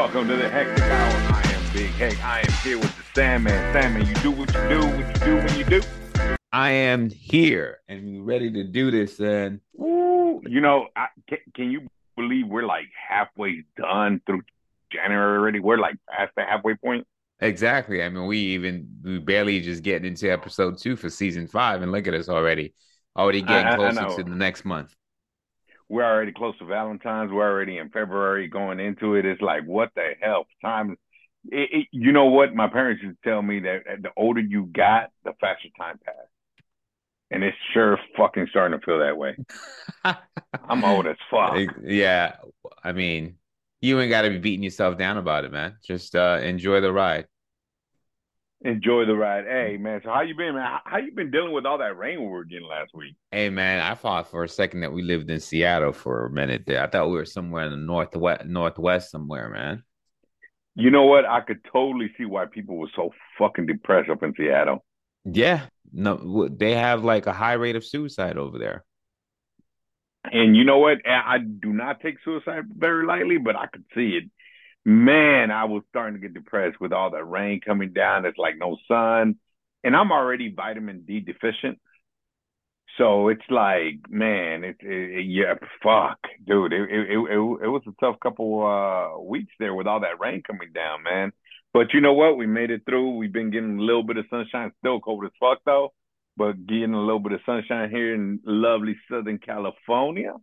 [0.00, 1.34] Welcome to the Hectic Hour.
[1.34, 2.24] I am Big Hec.
[2.24, 3.52] I am here with the Sandman.
[3.74, 5.82] Sandman, you do what you do, what you do when you do.
[6.54, 9.20] I am here and ready to do this.
[9.20, 11.86] And Ooh, you know, I, can, can you
[12.16, 14.40] believe we're like halfway done through
[14.90, 15.60] January already?
[15.60, 17.06] We're like past the halfway point.
[17.40, 21.82] exactly, I mean, we even we barely just getting into episode two for season five,
[21.82, 22.72] and look at us already,
[23.18, 24.16] already getting I- I closer know.
[24.16, 24.96] to the next month.
[25.90, 27.32] We're already close to Valentine's.
[27.32, 29.26] We're already in February going into it.
[29.26, 30.46] It's like, what the hell?
[30.62, 30.96] Time.
[31.50, 32.54] It, it, you know what?
[32.54, 36.18] My parents used to tell me that the older you got, the faster time passed.
[37.32, 39.36] And it's sure fucking starting to feel that way.
[40.04, 41.58] I'm old as fuck.
[41.82, 42.36] yeah,
[42.84, 43.34] I mean,
[43.80, 45.76] you ain't got to be beating yourself down about it, man.
[45.84, 47.26] Just uh, enjoy the ride.
[48.62, 49.46] Enjoy the ride.
[49.46, 50.80] Hey man, so how you been, man?
[50.84, 53.16] How, you been dealing with all that rain we were getting last week?
[53.32, 56.64] Hey, man, I thought for a second that we lived in Seattle for a minute
[56.66, 56.82] there.
[56.82, 59.82] I thought we were somewhere in the northwest, northwest somewhere, man.
[60.74, 61.24] You know what?
[61.24, 64.84] I could totally see why people were so fucking depressed up in Seattle.
[65.24, 68.84] Yeah, no, they have like a high rate of suicide over there.
[70.24, 70.98] And you know what?
[71.08, 74.24] I do not take suicide very lightly, but I could see it.
[74.84, 78.24] Man, I was starting to get depressed with all that rain coming down.
[78.24, 79.36] It's like no sun.
[79.84, 81.78] And I'm already vitamin D deficient.
[82.98, 86.72] So it's like, man, it's it, yeah, fuck, dude.
[86.72, 90.42] It, it it it was a tough couple uh weeks there with all that rain
[90.42, 91.32] coming down, man.
[91.72, 92.36] But you know what?
[92.36, 93.16] We made it through.
[93.16, 94.72] We've been getting a little bit of sunshine.
[94.80, 95.92] Still cold as fuck though,
[96.36, 100.34] but getting a little bit of sunshine here in lovely Southern California.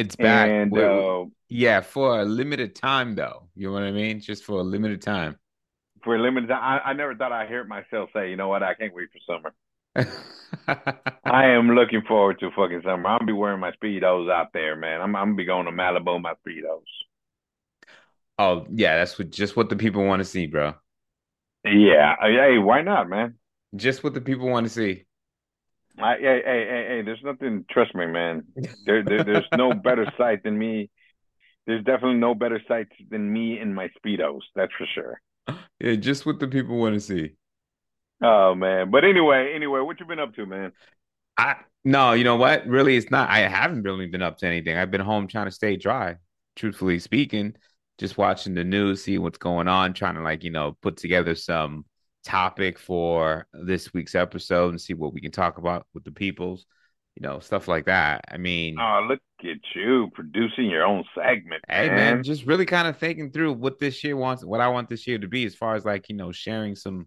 [0.00, 0.54] It's back.
[0.54, 3.48] And uh, Yeah, for a limited time though.
[3.54, 4.20] You know what I mean?
[4.20, 5.38] Just for a limited time.
[6.04, 8.62] for a limited time, I, I never thought I'd hear myself say, you know what?
[8.62, 9.54] I can't wait for summer.
[11.24, 13.08] I am looking forward to fucking summer.
[13.08, 15.00] I'll be wearing my speedos out there, man.
[15.00, 16.82] I'm I'm gonna be going to Malibu in my speedos.
[18.38, 20.74] oh, yeah, that's what just what the people want to see, bro.
[21.64, 23.34] Yeah, hey, why not, man?
[23.76, 25.04] Just what the people want to see.
[25.98, 27.64] I, hey, hey, hey, hey, there's nothing.
[27.70, 28.44] Trust me, man.
[28.86, 30.90] There, there, there's no better sight than me.
[31.66, 34.40] There's definitely no better sight than me in my speedos.
[34.54, 35.20] That's for sure.
[35.80, 37.36] Yeah, just what the people want to see.
[38.22, 38.90] Oh man.
[38.90, 40.72] But anyway, anyway, what you been up to, man?
[41.38, 42.66] I no, you know what?
[42.66, 43.30] Really, it's not.
[43.30, 44.76] I haven't really been up to anything.
[44.76, 46.16] I've been home trying to stay dry.
[46.56, 47.54] Truthfully speaking,
[47.98, 51.34] just watching the news, see what's going on, trying to like you know put together
[51.34, 51.84] some
[52.24, 56.66] topic for this week's episode and see what we can talk about with the peoples,
[57.16, 58.24] you know, stuff like that.
[58.28, 61.90] I mean, Oh, look at you producing your own segment, hey man.
[61.90, 65.06] man, just really kind of thinking through what this year wants, what I want this
[65.06, 67.06] year to be, as far as like you know sharing some,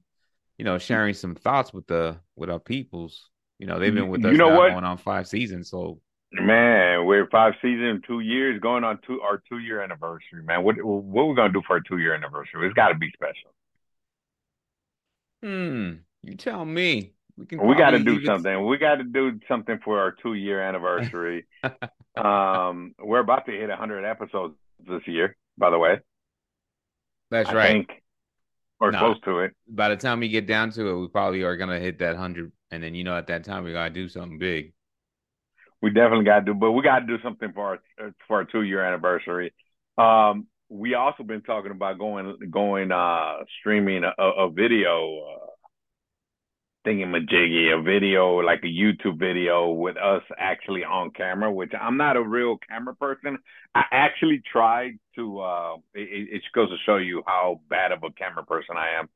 [0.57, 3.29] you know, sharing some thoughts with the with our peoples.
[3.59, 4.69] You know, they've been with You us know now what?
[4.69, 5.99] going on five seasons, so
[6.31, 10.63] Man, we're five seasons, two years, going on to our two year anniversary, man.
[10.63, 12.65] What what we gonna do for our two year anniversary?
[12.65, 13.53] It's got to be special.
[15.43, 15.91] Hmm.
[16.23, 17.11] You tell me.
[17.37, 17.67] We can.
[17.67, 18.65] We got to do something.
[18.65, 21.45] We got to do something for our two year anniversary.
[22.15, 24.55] um, we're about to hit hundred episodes
[24.87, 25.99] this year, by the way.
[27.29, 27.71] That's I right.
[27.71, 27.89] think,
[28.79, 28.99] or No.
[28.99, 29.53] close to it.
[29.67, 32.51] By the time we get down to it, we probably are gonna hit that hundred,
[32.71, 34.73] and then you know at that time we gotta do something big.
[35.81, 38.45] We definitely got to do, but we got to do something for our for our
[38.45, 39.51] two year anniversary.
[39.97, 45.47] Um, we also been talking about going going uh streaming a, a video uh
[46.85, 52.17] thingamajiggy, a video like a YouTube video with us actually on camera, which I'm not
[52.17, 53.37] a real camera person.
[53.73, 58.11] I actually tried to uh it, it goes to show you how bad of a
[58.11, 59.09] camera person I am.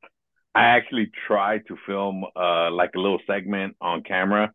[0.55, 4.53] I actually tried to film uh like a little segment on camera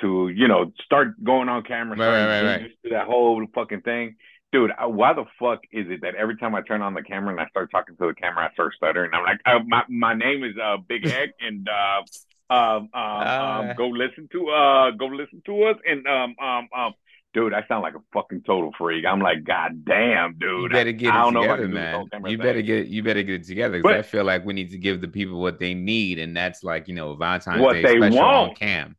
[0.00, 2.70] to, you know, start going on camera, Right, right, right, right.
[2.84, 4.16] to that whole fucking thing.
[4.54, 7.40] Dude, why the fuck is it that every time I turn on the camera and
[7.40, 9.10] I start talking to the camera, I start stuttering?
[9.12, 13.64] I'm like, uh, my my name is uh, Big Hec, and uh, um, um, Uh.
[13.70, 16.92] um, go listen to uh, go listen to us, and um, um, um,
[17.32, 19.04] dude, I sound like a fucking total freak.
[19.04, 20.62] I'm like, god damn, dude.
[20.62, 22.22] You better get I it I together, can do this whole man.
[22.30, 22.46] You thing.
[22.46, 25.00] better get you better get it together because I feel like we need to give
[25.00, 28.20] the people what they need, and that's like you know Valentine's What Day they special
[28.20, 28.58] on want.
[28.58, 28.96] cam.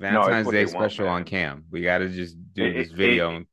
[0.00, 1.64] No, Valentine's what Day they want, special on cam.
[1.70, 3.40] We got to just do It- this video.
[3.40, 3.46] it-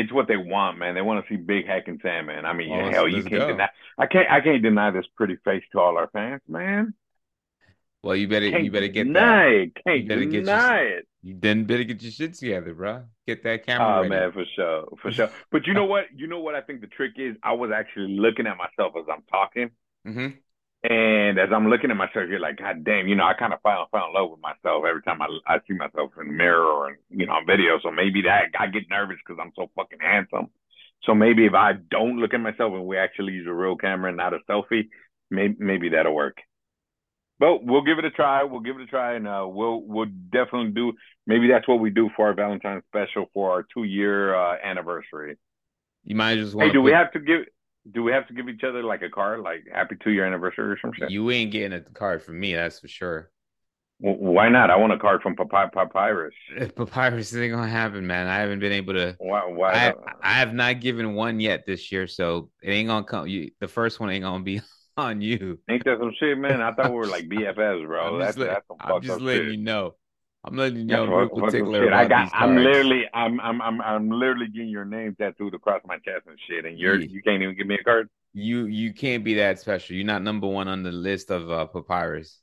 [0.00, 0.94] It's what they want, man.
[0.94, 2.44] They want to see Big Hec and Sandman.
[2.44, 3.46] I mean, Well, hell, you can't go.
[3.48, 3.68] deny.
[3.98, 4.30] I can't.
[4.30, 6.94] I can't deny this pretty face to all our fans, man.
[8.02, 9.52] well, you better Can't you better get deny that.
[9.52, 9.72] it.
[9.84, 11.06] Can't You better get your- deny it.
[11.22, 13.04] You then better get your shit together, bro.
[13.26, 14.08] Get that camera Oh ready.
[14.08, 15.28] man, for sure, for sure.
[15.52, 16.06] But you know what?
[16.16, 17.36] You know what I think the trick is?
[17.42, 19.70] I was actually looking at myself as I'm talking,
[20.06, 20.28] hmm
[20.82, 23.60] and as I'm looking at myself, you're like, God damn, you know, I kind of
[23.60, 26.64] fell fell in love with myself every time I I see myself in the mirror
[26.64, 27.78] or you know on video.
[27.82, 30.48] So maybe that I get nervous because I'm so fucking handsome.
[31.04, 34.08] So maybe if I don't look at myself and we actually use a real camera
[34.08, 34.88] and not a selfie,
[35.30, 36.38] maybe maybe that'll work.
[37.38, 38.44] But we'll give it a try.
[38.44, 40.94] We'll give it a try, and uh, we'll we'll definitely do.
[41.26, 45.36] Maybe that's what we do for our Valentine's special for our two year uh, anniversary.
[46.04, 46.68] You might just want.
[46.68, 46.84] Hey, do put...
[46.84, 47.42] we have to give?
[47.90, 50.70] Do we have to give each other like a card, like happy two year anniversary
[50.70, 51.10] or some shit?
[51.10, 53.30] You ain't getting a card from me, that's for sure.
[54.00, 54.70] Well, why not?
[54.70, 56.34] I want a card from Papy- Papyrus.
[56.76, 58.26] Papyrus ain't gonna happen, man.
[58.26, 59.14] I haven't been able to.
[59.18, 59.46] Why?
[59.46, 63.26] why I, I have not given one yet this year, so it ain't gonna come.
[63.26, 64.62] You, the first one ain't gonna be
[64.96, 65.58] on you.
[65.68, 66.62] Ain't that some shit, man?
[66.62, 68.18] I thought we were like BFFs, bro.
[68.18, 69.52] That's, let, that's I'm just letting shit.
[69.52, 69.94] you know.
[70.44, 73.80] I'm letting you know real particular about I got, these I'm literally, I'm, I'm, I'm,
[73.82, 77.08] I'm literally getting your name tattooed across my chest and shit, and you're, yeah.
[77.08, 78.08] you can't even give me a card.
[78.32, 79.96] You, you can't be that special.
[79.96, 82.40] You're not number one on the list of uh, papyrus.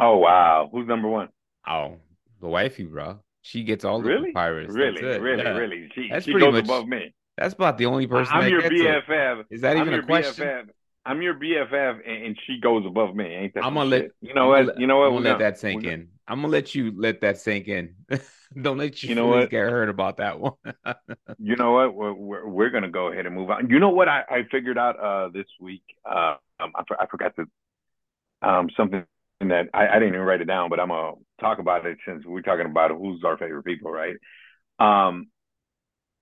[0.00, 1.28] Oh wow, who's number one?
[1.68, 1.96] Oh,
[2.40, 3.20] the wifey, bro.
[3.42, 4.32] She gets all the really?
[4.32, 4.72] papyrus.
[4.72, 5.50] Really, really, yeah.
[5.50, 5.88] really.
[5.94, 7.12] She, that's she pretty goes much, above me.
[7.36, 8.34] That's about the only person.
[8.34, 9.40] I'm your BFF.
[9.40, 9.46] It.
[9.50, 10.46] Is that even a question?
[10.46, 10.68] BFF.
[11.04, 13.24] I'm your BFF, and, she goes above me.
[13.24, 13.64] Ain't that?
[13.64, 14.78] I'm gonna let you know what?
[14.78, 15.06] you know what?
[15.06, 16.08] I'm gonna let that sink in.
[16.28, 17.94] I'm gonna let you let that sink in.
[18.60, 19.50] Don't let you, you know what?
[19.50, 20.52] get hurt about that one.
[21.38, 21.94] you know what?
[21.94, 23.68] We're, we're, we're gonna go ahead and move on.
[23.70, 24.08] You know what?
[24.08, 25.82] I, I figured out uh, this week.
[26.08, 29.04] Uh, um, I, I forgot to um, something
[29.40, 32.24] that I, I, didn't even write it down, but I'm gonna talk about it since
[32.24, 34.16] we're talking about who's our favorite people, right?
[34.78, 35.28] Um,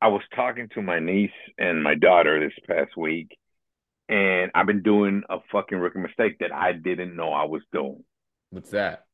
[0.00, 3.36] I was talking to my niece and my daughter this past week,
[4.08, 8.02] and I've been doing a fucking rookie mistake that I didn't know I was doing.
[8.50, 9.04] What's that?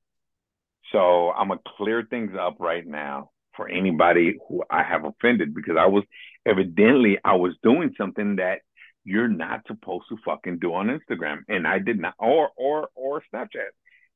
[0.92, 5.76] So I'm gonna clear things up right now for anybody who I have offended because
[5.78, 6.04] I was
[6.46, 8.60] evidently I was doing something that
[9.04, 13.22] you're not supposed to fucking do on Instagram, and I did not, or or or
[13.32, 13.70] Snapchat,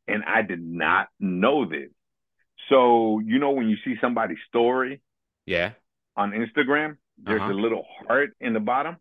[0.09, 1.91] and I did not know this.
[2.69, 5.01] So you know when you see somebody's story,
[5.47, 5.73] yeah,
[6.17, 7.53] on Instagram, there's uh-huh.
[7.53, 8.97] a little heart in the bottom,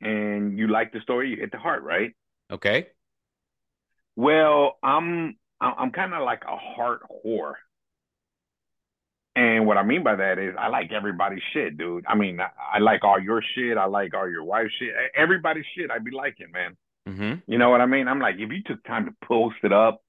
[0.00, 2.14] and you like the story, you hit the heart, right?
[2.50, 2.88] Okay.
[4.16, 7.54] Well, I'm I'm kind of like a heart whore.
[9.34, 12.06] And what I mean by that is I like everybody's shit, dude.
[12.08, 13.76] I mean, I, I like all your shit.
[13.76, 14.94] I like all your wife's shit.
[15.14, 16.76] Everybody's shit I'd be liking, man.
[17.06, 17.50] Mm-hmm.
[17.50, 18.08] You know what I mean?
[18.08, 20.02] I'm like, if you took time to post it up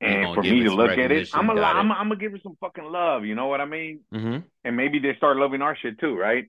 [0.00, 2.56] and for me to look at it, I'm gonna I'm, I'm gonna give her some
[2.60, 3.24] fucking love.
[3.24, 4.00] You know what I mean?
[4.14, 4.38] Mm-hmm.
[4.64, 6.48] And maybe they start loving our shit too, right?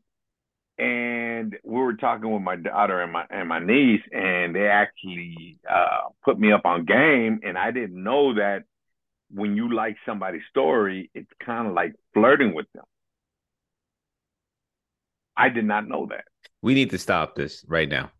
[0.78, 5.60] And we were talking with my daughter and my and my niece, and they actually
[5.70, 8.64] uh, put me up on game, and I didn't know that
[9.30, 12.86] when you like somebody's story, it's kind of like flirting with them.
[15.36, 16.26] I did not know that.
[16.62, 18.12] We need to stop this right now.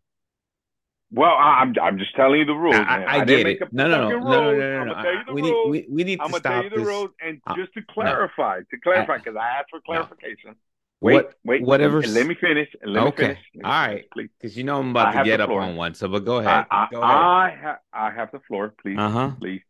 [1.12, 2.76] Well, I'm I'm just telling you the rules.
[2.76, 3.60] I, I, I get it.
[3.72, 5.34] No, no, no, no, no, no, no.
[5.34, 6.88] We need we, we need to I'm stop gonna tell you the this.
[6.88, 10.56] rules, and just to clarify, to clarify, because I asked for clarification.
[11.04, 12.02] Wait, what, wait, whatever.
[12.02, 12.70] Let me finish.
[12.86, 13.22] Let okay.
[13.22, 13.66] me finish.
[13.66, 14.06] All right.
[14.16, 15.94] Because you know I'm about to get up on one.
[15.96, 16.66] So, but go ahead.
[16.72, 17.16] I, go ahead.
[17.16, 18.98] I, ha- I have the floor, please.
[18.98, 19.32] Uh-huh.
[19.40, 19.62] Please,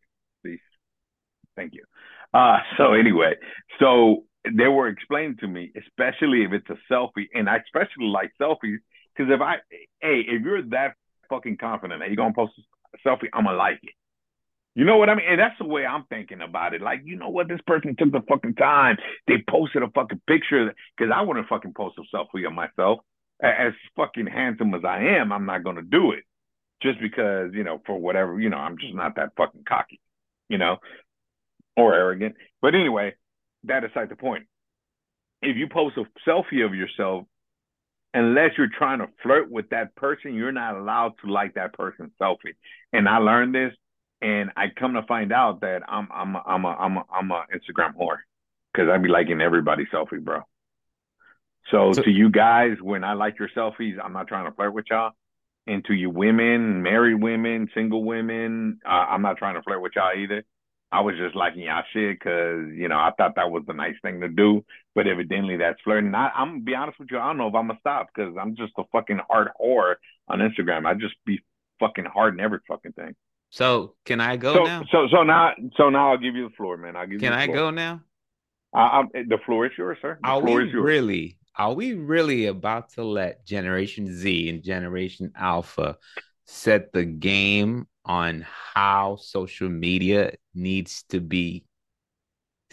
[0.42, 0.60] please.
[1.56, 1.84] Thank you.
[2.32, 3.34] Uh, so anyway,
[3.80, 8.32] so they were explaining to me, especially if it's a selfie, and I especially like
[8.40, 8.78] selfies,
[9.16, 9.56] because if I,
[10.00, 10.94] hey, if you're that
[11.28, 12.52] fucking confident that you're gonna post
[12.94, 13.94] a selfie, I'm gonna like it.
[14.74, 15.26] You know what I mean?
[15.28, 16.82] And that's the way I'm thinking about it.
[16.82, 17.48] Like, you know what?
[17.48, 18.96] This person took the fucking time.
[19.28, 23.00] They posted a fucking picture because I wouldn't fucking post a selfie of myself.
[23.42, 26.24] As fucking handsome as I am, I'm not gonna do it
[26.82, 30.00] just because you know for whatever you know I'm just not that fucking cocky,
[30.48, 30.76] you know,
[31.76, 32.36] or arrogant.
[32.62, 33.14] But anyway,
[33.64, 34.46] that aside the point.
[35.42, 37.24] If you post a selfie of yourself,
[38.14, 42.12] unless you're trying to flirt with that person, you're not allowed to like that person's
[42.20, 42.54] selfie.
[42.92, 43.74] And I learned this
[44.20, 47.30] and I come to find out that I'm I'm a, I'm a I'm a I'm
[47.30, 48.18] a Instagram whore
[48.72, 50.40] because I'd be liking everybody's selfie, bro.
[51.70, 54.74] So, so, to you guys, when I like your selfies, I'm not trying to flirt
[54.74, 55.12] with y'all.
[55.66, 59.92] And to you women, married women, single women, uh, I'm not trying to flirt with
[59.96, 60.44] y'all either.
[60.92, 63.96] I was just liking y'all shit because you know I thought that was the nice
[64.02, 64.64] thing to do.
[64.94, 66.14] But evidently that's flirting.
[66.14, 67.18] I, I'm gonna be honest with you.
[67.18, 69.94] I don't know if I'm gonna stop because I'm just a fucking hard whore
[70.28, 70.86] on Instagram.
[70.86, 71.42] I just be
[71.80, 73.16] fucking hard in every fucking thing.
[73.54, 74.82] So can I go so, now?
[74.90, 76.96] So so now so now I'll give you the floor, man.
[76.96, 77.38] I'll give can you.
[77.38, 78.00] Can I go now?
[78.74, 80.18] I, the floor is yours, sir.
[80.20, 81.38] The are we really?
[81.56, 85.98] Are we really about to let Generation Z and Generation Alpha
[86.46, 88.44] set the game on
[88.74, 91.64] how social media needs to be?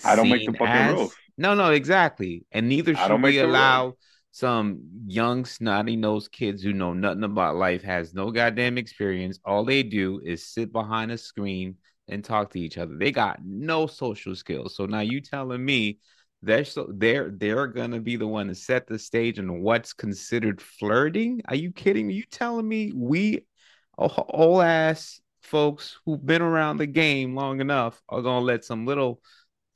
[0.03, 0.93] I don't make the fucking as?
[0.95, 1.15] rules.
[1.37, 2.47] No, no, exactly.
[2.51, 3.97] And neither should we allow
[4.31, 9.39] some young snotty nosed kids who know nothing about life, has no goddamn experience.
[9.45, 11.75] All they do is sit behind a screen
[12.07, 12.97] and talk to each other.
[12.97, 14.75] They got no social skills.
[14.75, 15.99] So now you telling me
[16.41, 20.61] they're so they're they're gonna be the one to set the stage and what's considered
[20.61, 21.41] flirting.
[21.47, 22.15] Are you kidding me?
[22.15, 23.45] You telling me we
[23.97, 29.21] old ass folks who've been around the game long enough are gonna let some little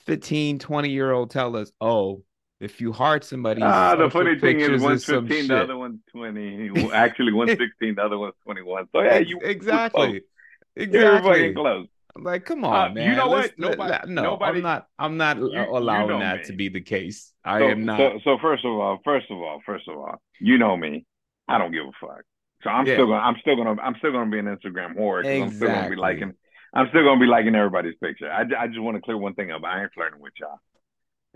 [0.05, 2.23] 15, 20 year old tell us, oh,
[2.59, 6.69] if you heart somebody, ah, the funny thing is, one's fifteen, the other one's twenty.
[6.93, 8.87] Actually, one's sixteen, the other one's twenty-one.
[8.91, 10.21] So yeah, you exactly,
[10.75, 11.53] exactly.
[11.53, 11.87] Close.
[12.15, 13.09] I'm like, come on, uh, man.
[13.09, 13.59] You know Let's, what?
[13.59, 14.87] Nobody, no, nobody, I'm not.
[14.97, 16.45] I'm not you, allowing you know that me.
[16.45, 17.33] to be the case.
[17.43, 17.97] I so, am not.
[17.97, 21.05] So, so first of all, first of all, first of all, you know me.
[21.47, 22.21] I don't give a fuck.
[22.63, 22.95] So I'm Yeah.
[22.95, 25.21] still gonna, I'm still gonna, I'm still gonna be an Instagram whore.
[25.21, 26.33] 'cause I'm still gonna be liking,
[26.73, 28.31] I'm still gonna be liking everybody's picture.
[28.31, 29.63] I, I just want to clear one thing up.
[29.63, 30.59] I ain't flirting with y'all.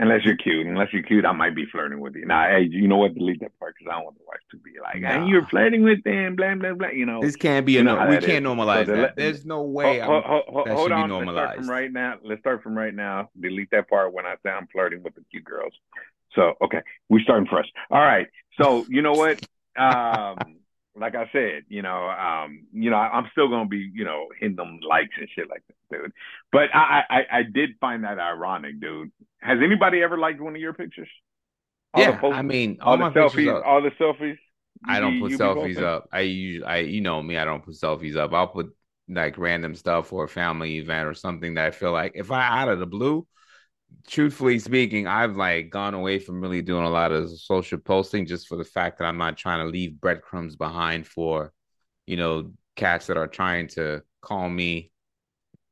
[0.02, 0.66] Unless you're cute.
[0.66, 2.26] Unless you're cute, I might be flirting with you.
[2.26, 3.14] Now, hey, you know what?
[3.14, 5.26] Delete that part because I don't want the wife to be like, Nah.
[5.26, 6.88] hey, you're flirting with them, blah, blah, blah.
[6.88, 7.96] You know, this can't be a no.
[8.08, 8.50] We can't is.
[8.52, 9.16] normalize So that.
[9.18, 10.00] There's no way.
[10.00, 11.10] Ho- I'm- ho- ho- that hold should be on.
[11.10, 11.60] Let's start normalized.
[11.60, 12.16] from right now.
[12.24, 13.30] Let's start from right now.
[13.40, 15.74] Delete that part when I say I'm flirting with the cute girls.
[16.34, 17.68] So, okay, we're starting fresh.
[17.92, 18.28] All right.
[18.62, 19.46] So, you know what?
[19.78, 20.36] Um,
[20.96, 24.28] like I said, you know, um, you know, I, I'm still gonna be, you know,
[24.40, 26.12] hitting them likes and shit like that, dude.
[26.52, 29.12] But I, I, I did find that ironic, dude.
[29.42, 31.10] Has anybody ever liked one of your pictures?
[31.94, 34.38] All yeah, posts- I mean, all, all my the selfies, all the selfies.
[34.88, 36.08] I don't put selfies up.
[36.12, 38.34] I usually, I, you know me, I don't put selfies up.
[38.34, 38.76] I'll put
[39.10, 42.62] like random stuff for a family event or something that I feel like if I
[42.62, 43.28] out of the blue,
[44.08, 48.48] truthfully speaking, I've like gone away from really doing a lot of social posting just
[48.48, 51.54] for the fact that I'm not trying to leave breadcrumbs behind for,
[52.08, 54.92] you know, cats that are trying to call me.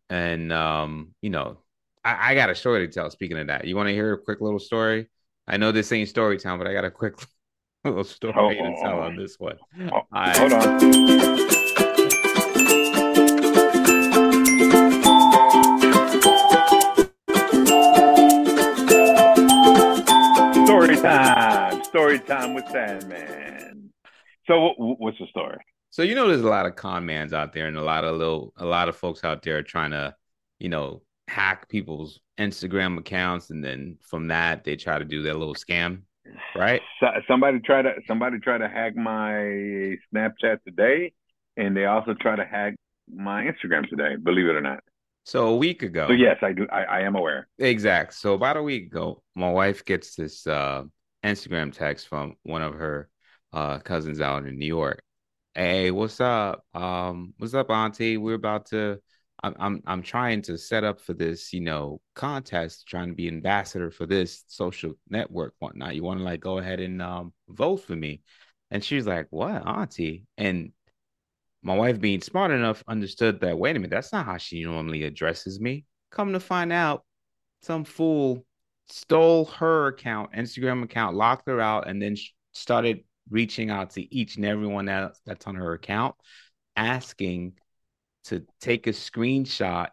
[0.10, 1.60] And um, you know,
[2.04, 3.10] I, I got a story to tell.
[3.12, 5.10] Speaking of that, you want to hear a quick little story?
[5.48, 7.16] I know this ain't story time, but I got a quick
[7.86, 9.02] little story Oh, to oh, tell oh.
[9.02, 9.58] on this one.
[9.92, 10.38] Oh, All right.
[10.38, 11.67] hold on.
[21.08, 21.84] Time.
[21.84, 23.92] Story time with Sandman.
[24.48, 25.58] So, wh- what's the story?
[25.90, 28.18] So you know, there's a lot of con mans out there, and a lot of
[28.18, 30.16] little, a lot of folks out there trying to,
[30.60, 35.34] you know, hack people's Instagram accounts, and then from that they try to do their
[35.34, 36.02] little scam,
[36.56, 36.82] right?
[37.00, 41.14] So, somebody try to somebody try to hack my Snapchat today,
[41.56, 42.76] and they also try to hack
[43.14, 44.16] my Instagram today.
[44.22, 44.80] Believe it or not.
[45.24, 46.68] So a week ago, So yes, I do.
[46.72, 47.50] I, I am aware.
[47.60, 48.14] Exact.
[48.14, 50.84] So about a week ago, my wife gets this uh,
[51.28, 53.10] Instagram text from one of her
[53.54, 55.04] uh, cousins out in New York.
[55.54, 56.64] Hey, what's up?
[56.74, 58.18] Um, what's up, Auntie?
[58.18, 59.00] We're about to.
[59.44, 63.28] I'm I'm I'm trying to set up for this, you know, contest, trying to be
[63.28, 65.96] ambassador for this social network, whatnot.
[65.96, 68.22] You want to like go ahead and um vote for me?
[68.72, 70.72] And she's like, "What, Auntie?" And
[71.64, 73.58] my wife, being smart enough, understood that.
[73.58, 75.86] Wait a minute, that's not how she normally addresses me.
[76.12, 77.04] Come to find out,
[77.62, 78.46] some fool
[78.89, 82.15] stole her account, Instagram account, locked her out, and then
[82.53, 86.15] started reaching out to each and everyone else that's on her account,
[86.75, 87.53] asking
[88.25, 89.89] to take a screenshot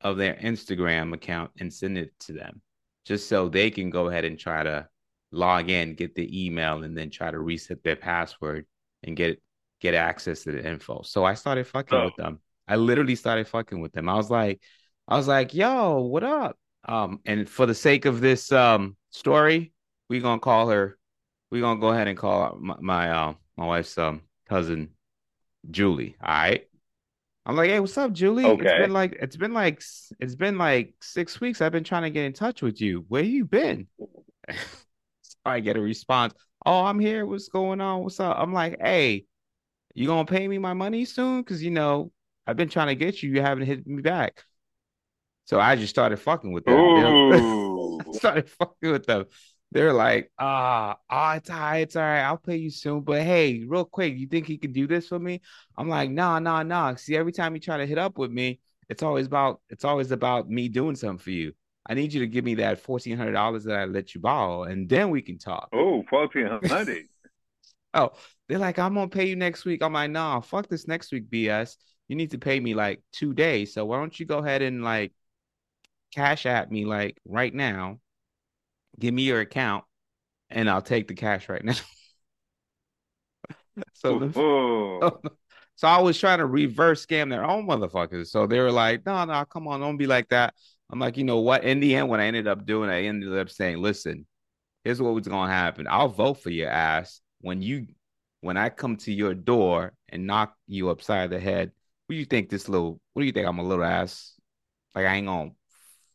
[0.00, 2.60] of their Instagram account and send it to them,
[3.04, 4.88] just so they can go ahead and try to
[5.32, 8.66] log in, get the email, and then try to reset their password
[9.02, 9.40] and get
[9.80, 11.02] get access to the info.
[11.02, 12.04] So I started fucking Oh.
[12.06, 12.40] with them.
[12.66, 14.08] I literally started fucking with them.
[14.08, 14.62] I was like,
[15.06, 16.56] I was like, yo, what up?
[16.86, 19.72] Um, and for the sake of this um story,
[20.08, 20.98] we gonna call her.
[21.50, 24.90] We gonna go ahead and call my my uh, my wife's um cousin
[25.70, 26.16] Julie.
[26.22, 26.68] All right.
[27.46, 28.46] I'm like, hey, what's up, Julie?
[28.46, 28.62] Okay.
[28.64, 29.82] It's been like it's been like
[30.18, 31.60] it's been like six weeks.
[31.60, 33.04] I've been trying to get in touch with you.
[33.08, 33.86] Where you been?
[34.50, 36.34] so I get a response.
[36.64, 37.26] Oh, I'm here.
[37.26, 38.02] What's going on?
[38.02, 38.36] What's up?
[38.38, 39.26] I'm like, hey,
[39.94, 41.42] you gonna pay me my money soon?
[41.42, 42.12] Because you know,
[42.46, 43.30] I've been trying to get you.
[43.30, 44.42] You haven't hit me back.
[45.44, 48.00] So I just started fucking with them.
[48.12, 49.26] Started fucking with them.
[49.72, 52.22] They're like, ah, ah, it's all right, it's all right.
[52.22, 53.00] I'll pay you soon.
[53.00, 55.40] But hey, real quick, you think he could do this for me?
[55.76, 56.94] I'm like, nah, nah, nah.
[56.94, 60.12] See, every time you try to hit up with me, it's always about it's always
[60.12, 61.52] about me doing something for you.
[61.86, 64.62] I need you to give me that fourteen hundred dollars that I let you borrow,
[64.62, 65.68] and then we can talk.
[65.72, 67.06] Oh, fourteen hundred.
[67.96, 68.10] Oh,
[68.48, 69.80] they're like, I'm gonna pay you next week.
[69.80, 71.76] I'm like, nah, fuck this next week BS.
[72.08, 73.72] You need to pay me like two days.
[73.72, 75.12] So why don't you go ahead and like
[76.14, 77.98] cash at me like right now?
[78.98, 79.84] Give me your account
[80.50, 81.74] and I'll take the cash right now.
[83.92, 84.32] so the,
[85.76, 88.28] so I was trying to reverse scam their own motherfuckers.
[88.28, 90.54] So they were like, no, no, come on, don't be like that.
[90.90, 91.64] I'm like, you know what?
[91.64, 94.26] In the end, what I ended up doing, I ended up saying, listen,
[94.84, 95.86] here's what was gonna happen.
[95.88, 97.86] I'll vote for your ass when you
[98.42, 101.72] when I come to your door and knock you upside the head.
[102.06, 104.34] What do you think this little what do you think I'm a little ass?
[104.94, 105.50] Like I ain't gonna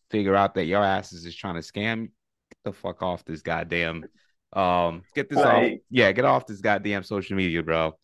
[0.10, 2.10] figure out that your ass is just trying to scam
[2.50, 4.06] get the fuck off this goddamn.
[4.54, 5.74] Um, get this right.
[5.74, 5.80] off.
[5.90, 7.96] Yeah, get off this goddamn social media, bro.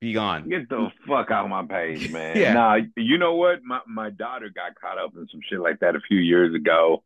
[0.00, 0.48] Be gone.
[0.48, 2.36] Get the fuck out of my page, man.
[2.36, 2.52] yeah.
[2.52, 3.62] Nah, you know what?
[3.62, 7.04] My my daughter got caught up in some shit like that a few years ago.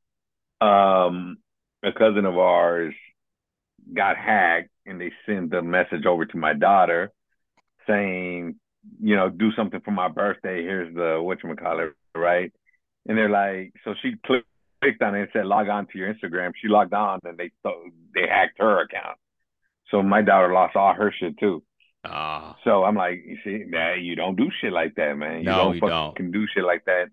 [0.60, 1.36] Um,
[1.82, 2.94] a cousin of ours
[3.92, 7.12] got hacked, and they sent the message over to my daughter
[7.86, 8.56] saying,
[9.00, 10.62] you know, do something for my birthday.
[10.62, 12.50] Here's the what you call it, right?
[13.08, 16.52] And they're like, so she clicked on it and said, log on to your Instagram.
[16.60, 17.50] She logged on, and they
[18.14, 19.18] they hacked her account.
[19.90, 21.62] So my daughter lost all her shit too.
[22.04, 25.38] Uh, so I'm like, you see, that you don't do shit like that, man.
[25.38, 26.32] You no, don't you fucking don't.
[26.32, 27.06] do shit like that.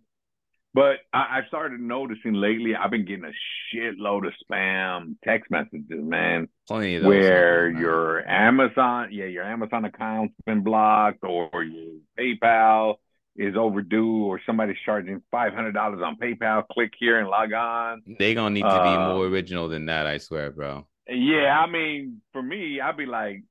[0.76, 5.86] But I, I started noticing lately, I've been getting a shitload of spam text messages,
[5.90, 6.48] man.
[6.68, 12.96] Plenty of those where your Amazon, yeah, your Amazon account's been blocked, or your PayPal
[13.36, 16.68] is overdue, or somebody's charging five hundred dollars on PayPal.
[16.72, 18.04] Click here and log on.
[18.20, 20.88] They gonna need to be uh, more original than that, I swear, bro.
[21.08, 23.44] Yeah, I mean, for me, I'd be like,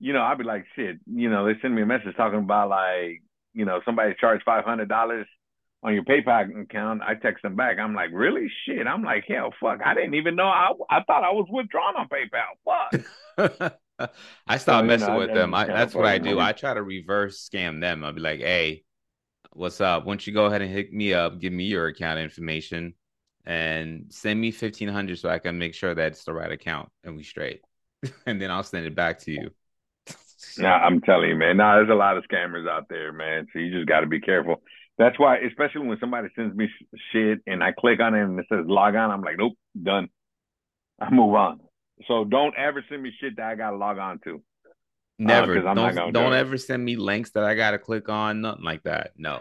[0.00, 2.70] you know, I'd be like, shit, you know, they send me a message talking about
[2.70, 5.26] like, you know, somebody charged five hundred dollars
[5.82, 7.02] on your PayPal account.
[7.02, 7.78] I text them back.
[7.78, 8.50] I'm like, really?
[8.64, 8.86] Shit.
[8.86, 9.80] I'm like, hell, fuck.
[9.84, 10.48] I didn't even know.
[10.48, 12.90] I I thought I was withdrawn on PayPal.
[13.38, 13.74] Fuck.
[14.46, 15.54] I stopped so, messing know, with them.
[15.54, 16.38] I, that's what I do.
[16.38, 18.04] I try to reverse scam them.
[18.04, 18.84] I'll be like, hey,
[19.58, 20.06] what's up?
[20.06, 22.94] Once you go ahead and hit me up, give me your account information
[23.44, 27.16] and send me 1500 so I can make sure that it's the right account and
[27.16, 27.62] we straight.
[28.26, 29.50] and then I'll send it back to you.
[30.56, 31.56] Nah, I'm telling you, man.
[31.56, 33.46] Nah, there's a lot of scammers out there, man.
[33.52, 34.62] So you just got to be careful.
[34.96, 36.68] That's why, especially when somebody sends me
[37.12, 40.08] shit and I click on it and it says log on, I'm like, nope, done.
[41.00, 41.60] I move on.
[42.06, 44.42] So don't ever send me shit that I gotta log on to.
[45.18, 45.66] Never.
[45.66, 48.40] Uh, don't don't do ever send me links that I gotta click on.
[48.40, 49.12] Nothing like that.
[49.16, 49.40] No.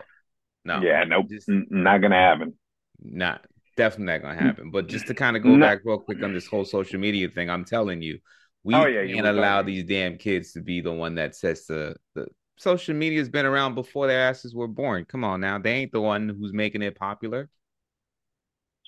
[0.65, 0.81] No.
[0.81, 1.03] Yeah.
[1.03, 1.27] Nope.
[1.29, 2.53] Just, not gonna happen.
[2.99, 3.45] Not
[3.77, 4.71] definitely not gonna happen.
[4.71, 7.49] But just to kind of go back real quick on this whole social media thing,
[7.49, 8.19] I'm telling you,
[8.63, 11.95] we oh, yeah, can't allow these damn kids to be the one that sets the,
[12.15, 15.05] the social media's been around before their asses were born.
[15.05, 17.49] Come on now, they ain't the one who's making it popular.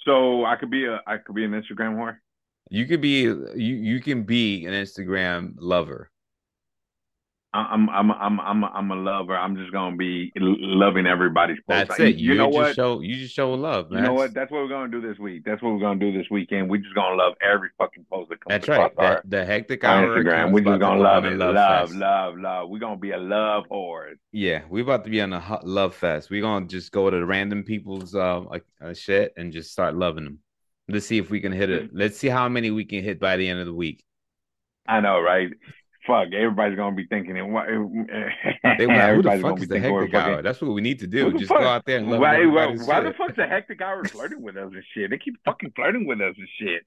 [0.05, 2.17] So I could be a I could be an Instagram whore.
[2.69, 6.09] You could be you you can be an Instagram lover.
[7.51, 9.35] I'm I'm I'm I'm I'm a lover.
[9.35, 11.87] I'm just gonna be loving everybody's post.
[11.87, 12.15] That's it.
[12.17, 12.75] You, you know what?
[12.75, 13.89] Show you just show love.
[13.89, 14.03] Man.
[14.03, 14.35] You know what?
[14.35, 15.43] That's what we're gonna do this week.
[15.45, 16.69] That's what we're gonna do this weekend.
[16.69, 18.91] We're just gonna love every fucking post that comes That's right.
[18.97, 20.51] Our, the hectic hour Instagram.
[20.51, 21.37] We're just gonna love it.
[21.37, 22.69] Love, love, love, love.
[22.69, 24.19] We're gonna be a love horde.
[24.31, 26.29] Yeah, we're about to be on a love fest.
[26.29, 28.41] We're gonna just go to random people's uh,
[28.79, 30.39] uh shit and just start loving them.
[30.87, 31.89] Let's see if we can hit it.
[31.93, 34.03] Let's see how many we can hit by the end of the week.
[34.87, 35.49] I know, right?
[36.09, 37.47] Fuck, everybody's gonna be thinking it.
[37.47, 37.67] Why,
[38.77, 40.29] they like, who the fuck is the hectic hour?
[40.29, 41.31] Fucking, That's what we need to do.
[41.33, 41.59] Just fuck?
[41.59, 44.57] go out there and love why, why, why the fuck's the hectic hour flirting with
[44.57, 45.11] us and shit?
[45.11, 46.83] They keep fucking flirting with us and shit.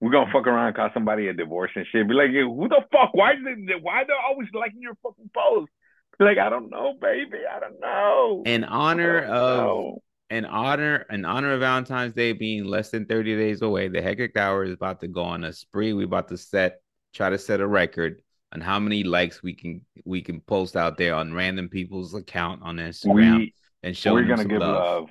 [0.00, 2.06] We're gonna fuck around and call somebody a divorce and shit.
[2.08, 3.14] Be like, who the fuck?
[3.14, 5.70] Why they, why they're always liking your fucking post?
[6.18, 7.38] Like, I don't know, baby.
[7.50, 8.42] I don't know.
[8.46, 10.02] In honor of know.
[10.30, 14.36] in honor in honor of Valentine's Day being less than 30 days away, the hectic
[14.36, 15.92] hour is about to go on a spree.
[15.92, 16.80] We're about to set
[17.14, 18.20] try to set a record
[18.56, 22.62] on how many likes we can we can post out there on random people's account
[22.62, 24.26] on Instagram we, and show them.
[24.26, 25.02] we're gonna give love.
[25.02, 25.10] love.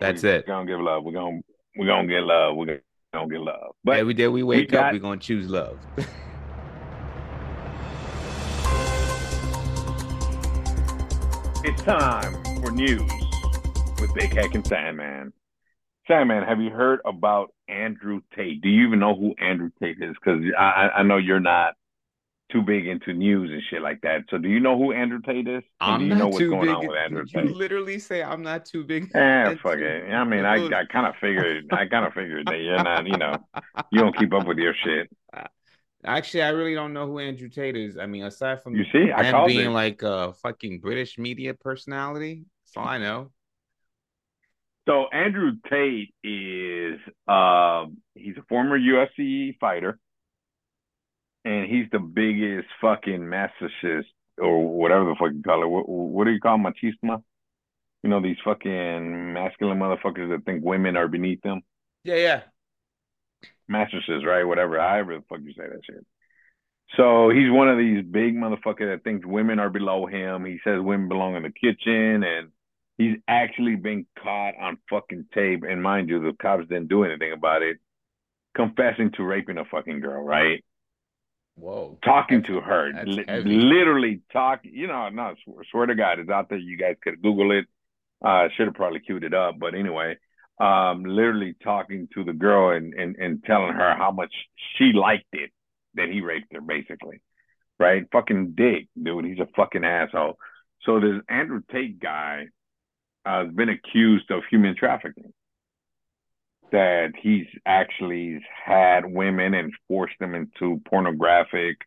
[0.00, 0.44] That's we're it.
[0.48, 1.04] We're gonna give love.
[1.04, 1.40] We're gonna
[1.76, 2.56] we're gonna get love.
[2.56, 2.80] We're
[3.14, 3.76] gonna get love.
[3.84, 5.78] But every day we wake we got, up, we're gonna choose love.
[11.64, 13.08] it's time for news
[14.00, 15.32] with Big Hec and Sandman.
[16.08, 18.60] Sandman, have you heard about Andrew Tate?
[18.62, 20.16] Do you even know who Andrew Tate is?
[20.20, 21.74] Because I, I know you're not
[22.52, 24.24] too big into news and shit like that.
[24.30, 25.62] So do you know who Andrew Tate is?
[25.80, 27.46] I'm do you know what's going on with Andrew Tate?
[27.46, 29.10] You literally say I'm not too big.
[29.20, 30.10] Yeah, fuck it.
[30.10, 33.16] I mean, I, I kind of figured, I kind of figured that you're not, you
[33.16, 33.36] know,
[33.90, 35.10] you don't keep up with your shit.
[36.04, 37.98] Actually, I really don't know who Andrew Tate is.
[37.98, 39.74] I mean, aside from you see, I him being it.
[39.74, 43.30] like a fucking British media personality, that's all I know.
[44.88, 49.98] So Andrew Tate is, uh, he's a former UFC fighter
[51.44, 54.06] and he's the biggest fucking masochist
[54.38, 55.68] or whatever the fuck you call it.
[55.68, 57.22] What, what do you call machismo?
[58.02, 61.60] You know these fucking masculine motherfuckers that think women are beneath them.
[62.04, 62.42] Yeah, yeah.
[63.70, 64.44] Masochists, right?
[64.44, 64.78] Whatever.
[64.80, 66.06] However the fuck you say that shit.
[66.96, 70.44] So he's one of these big motherfuckers that thinks women are below him.
[70.44, 72.48] He says women belong in the kitchen, and
[72.98, 75.62] he's actually been caught on fucking tape.
[75.62, 77.78] And mind you, the cops didn't do anything about it,
[78.56, 80.64] confessing to raping a fucking girl, right?
[81.60, 81.98] Whoa.
[82.02, 84.60] Talking to her, Li- literally talk.
[84.62, 86.58] You know, no, swear, swear, to God, it's out there.
[86.58, 87.66] You guys could Google it.
[88.24, 90.16] Uh, should have probably queued it up, but anyway,
[90.60, 94.32] um, literally talking to the girl and, and, and telling her how much
[94.76, 95.50] she liked it
[95.94, 97.22] that he raped her, basically.
[97.78, 98.04] Right?
[98.12, 99.24] Fucking dick, dude.
[99.24, 100.36] He's a fucking asshole.
[100.84, 102.48] So this Andrew Tate guy
[103.24, 105.32] uh, has been accused of human trafficking.
[106.72, 111.78] That he's actually had women and forced them into pornographic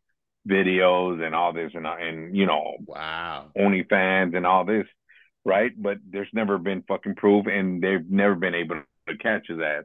[0.47, 4.85] videos and all this and and you know wow OnlyFans and all this,
[5.45, 5.71] right?
[5.75, 9.83] But there's never been fucking proof, and they've never been able to catch his ass.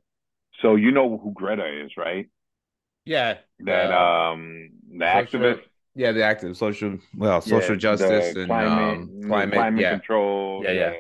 [0.63, 2.29] So you know who Greta is, right?
[3.05, 5.61] Yeah, that uh, um the social, activist.
[5.95, 9.91] Yeah, the active social well social yeah, justice and climate, um, climate, climate yeah.
[9.91, 10.63] control.
[10.65, 10.93] Yeah, yeah.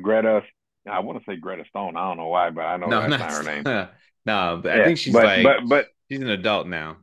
[0.00, 0.42] Greta.
[0.88, 1.96] I want to say Greta Stone.
[1.96, 3.64] I don't know why, but I know no, that's not her name.
[4.26, 6.98] no, but yeah, I think she's but, like, but but she's an adult now.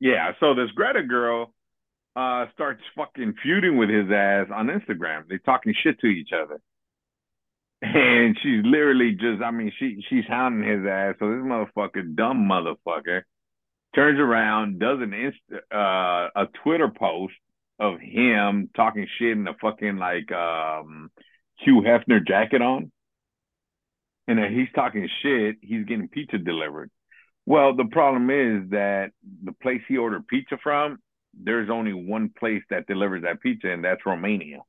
[0.00, 1.52] Yeah, so this Greta girl
[2.14, 5.24] uh starts fucking feuding with his ass on Instagram.
[5.28, 6.60] They're talking shit to each other.
[7.82, 11.16] And she's literally just I mean she she's hounding his ass.
[11.18, 13.22] So this motherfucker, dumb motherfucker,
[13.94, 17.34] turns around, does an inst- uh a Twitter post
[17.78, 21.10] of him talking shit in a fucking like um
[21.58, 22.90] Hugh Hefner jacket on.
[24.28, 26.90] And he's talking shit, he's getting pizza delivered.
[27.46, 29.12] Well, the problem is that
[29.44, 30.98] the place he ordered pizza from,
[31.32, 34.62] there's only one place that delivers that pizza, and that's Romania.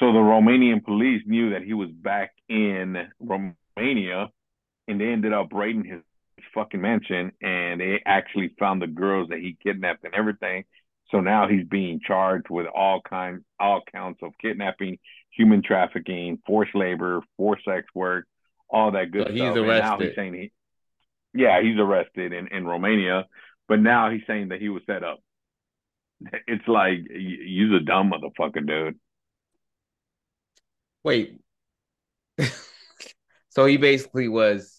[0.00, 4.30] So the Romanian police knew that he was back in Romania,
[4.88, 6.00] and they ended up raiding his
[6.54, 10.64] fucking mansion, and they actually found the girls that he kidnapped and everything.
[11.12, 14.98] So now he's being charged with all kinds, all counts of kidnapping,
[15.30, 18.26] human trafficking, forced labor, forced sex work,
[18.70, 19.54] all that good so stuff.
[19.54, 20.06] He's arrested.
[20.06, 20.52] He's saying he,
[21.34, 23.26] yeah, he's arrested in, in Romania,
[23.68, 25.18] but now he's saying that he was set up.
[26.46, 28.98] It's like you're a dumb motherfucker, dude.
[31.04, 31.38] Wait.
[33.50, 34.78] so he basically was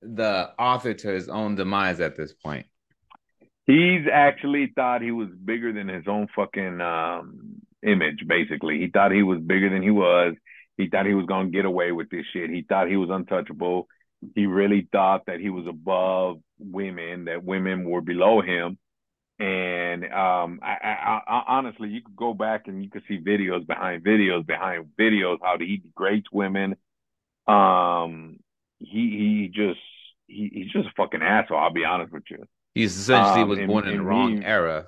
[0.00, 2.66] the author to his own demise at this point.
[3.66, 8.78] He's actually thought he was bigger than his own fucking um, image, basically.
[8.78, 10.34] He thought he was bigger than he was.
[10.76, 12.50] He thought he was going to get away with this shit.
[12.50, 13.86] He thought he was untouchable
[14.34, 18.78] he really thought that he was above women, that women were below him.
[19.38, 23.66] And um, I, I, I, honestly, you could go back and you could see videos
[23.66, 26.76] behind videos behind videos how he degrades women.
[27.48, 28.38] Um,
[28.78, 29.80] he he just
[30.28, 31.58] he, he's just a fucking asshole.
[31.58, 32.44] I'll be honest with you.
[32.74, 34.86] He essentially um, was and, born in the wrong he, era.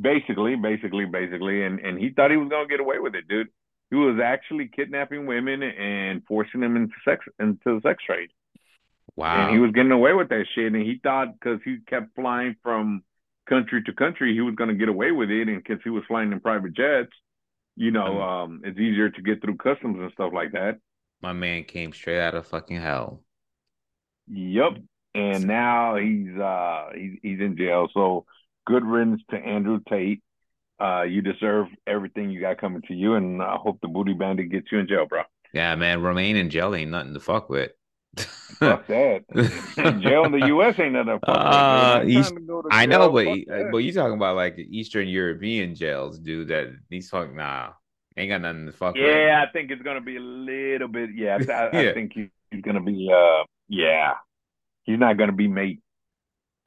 [0.00, 3.48] Basically, basically, basically, and and he thought he was gonna get away with it, dude
[3.92, 8.30] he was actually kidnapping women and forcing them into sex into the sex trade.
[9.16, 9.48] Wow.
[9.48, 10.72] And he was getting away with that shit.
[10.72, 13.02] And he thought because he kept flying from
[13.46, 15.48] country to country, he was going to get away with it.
[15.48, 17.12] And because he was flying in private jets,
[17.76, 18.44] you know, mm.
[18.44, 20.78] um, it's easier to get through customs and stuff like that.
[21.20, 23.22] My man came straight out of fucking hell.
[24.28, 24.78] Yep.
[25.14, 27.88] And now he's uh he's he's in jail.
[27.92, 28.24] So
[28.66, 30.22] good riddance to Andrew Tate.
[30.80, 34.50] Uh, you deserve everything you got coming to you, and I hope the booty bandit
[34.50, 35.22] gets you in jail, bro.
[35.52, 37.72] Yeah, man, Romanian jail ain't nothing to fuck with.
[38.16, 39.22] fuck that.
[40.02, 40.78] jail in the U.S.
[40.78, 42.10] ain't nothing to fuck uh, with.
[42.10, 43.26] East, to I know, but
[43.70, 46.48] but you talking about like Eastern European jails, dude?
[46.48, 47.70] That these fuck nah,
[48.16, 49.16] ain't got nothing to fuck yeah, with.
[49.16, 51.10] Yeah, I think it's gonna be a little bit.
[51.14, 51.90] Yeah, I, I, yeah.
[51.90, 53.10] I think he's gonna be.
[53.12, 54.14] uh Yeah,
[54.84, 55.80] he's not gonna be made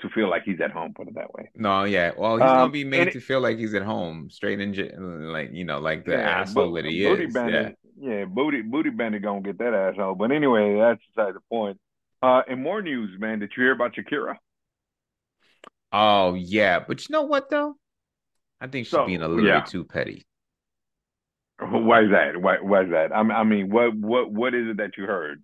[0.01, 0.93] to feel like he's at home.
[0.95, 1.49] Put it that way.
[1.55, 2.11] No, yeah.
[2.17, 4.73] Well, he's um, gonna be made to it, feel like he's at home, straight in,
[5.31, 7.33] like you know, like the yeah, asshole that he booty is.
[7.33, 8.09] Bandit, yeah.
[8.09, 10.15] yeah, booty booty bandit gonna get that asshole.
[10.15, 11.79] But anyway, that's beside the point.
[12.21, 14.35] Uh, in more news, man, did you hear about Shakira?
[15.91, 17.75] Oh yeah, but you know what though?
[18.59, 19.61] I think she's so, being a little yeah.
[19.61, 20.25] too petty.
[21.59, 22.41] Why is that?
[22.41, 23.15] Why, why is that?
[23.15, 25.41] I mean, I mean, what what what is it that you heard?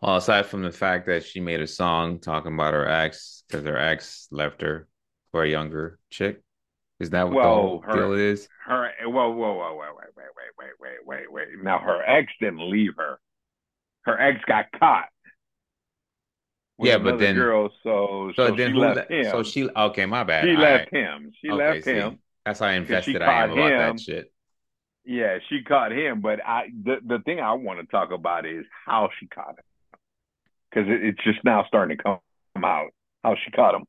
[0.00, 3.64] Well, aside from the fact that she made a song talking about her ex because
[3.64, 4.88] her ex left her
[5.32, 6.42] for a younger chick,
[7.00, 8.48] is that what well, the her, deal is?
[8.64, 11.62] Her, whoa, whoa, whoa, wait, wait, wait, wait, wait, wait, wait.
[11.62, 13.18] Now her ex didn't leave her.
[14.02, 15.08] Her ex got caught.
[16.80, 19.24] Yeah, but then girl, so so, so then she left him.
[19.30, 20.44] So she okay, my bad.
[20.44, 21.32] She left him.
[21.40, 22.18] She okay, left see, him.
[22.44, 23.78] That's how invested I am about him.
[23.96, 24.32] that shit.
[25.08, 28.66] Yeah, she caught him, but I the the thing I want to talk about is
[28.84, 29.64] how she caught him
[30.70, 32.20] because it, it's just now starting to come
[32.62, 32.88] out
[33.24, 33.84] how she caught him.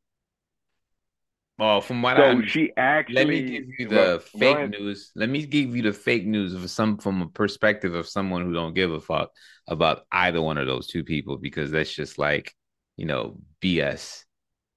[1.58, 5.12] Well, from what so I she actually let me give you the fake news.
[5.14, 8.54] Let me give you the fake news of some from a perspective of someone who
[8.54, 9.32] don't give a fuck
[9.68, 12.56] about either one of those two people because that's just like
[12.96, 14.24] you know BS.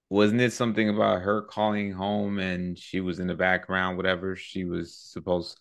[0.09, 4.65] Wasn't it something about her calling home and she was in the background, whatever she
[4.65, 5.57] was supposed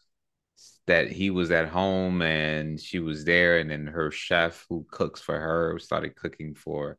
[0.86, 5.20] that he was at home and she was there, and then her chef who cooks
[5.20, 6.98] for her started cooking for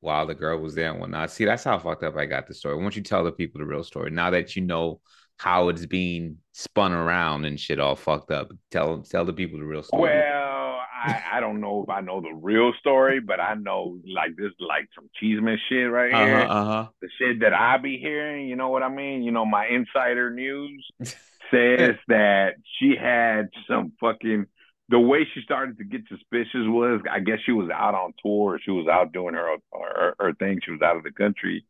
[0.00, 1.30] while the girl was there and whatnot.
[1.30, 2.76] See, that's how fucked up I got the story.
[2.76, 4.10] Why don't you tell the people the real story?
[4.10, 5.00] Now that you know
[5.38, 9.64] how it's being spun around and shit all fucked up, tell tell the people the
[9.64, 10.02] real story.
[10.02, 10.58] Well,
[11.04, 14.52] I, I don't know if I know the real story, but I know like this
[14.60, 16.46] like some cheeseman shit right uh-huh, here.
[16.48, 16.88] uh-huh.
[17.00, 19.22] The shit that I be hearing, you know what I mean?
[19.22, 20.88] You know, my insider news
[21.50, 24.46] says that she had some fucking
[24.90, 28.58] the way she started to get suspicious was I guess she was out on tour,
[28.62, 31.64] she was out doing her her, her thing, she was out of the country.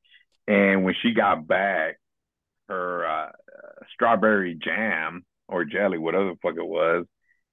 [0.46, 1.98] And when she got back,
[2.68, 3.30] her uh,
[3.92, 7.06] strawberry jam or jelly, whatever the fuck it was,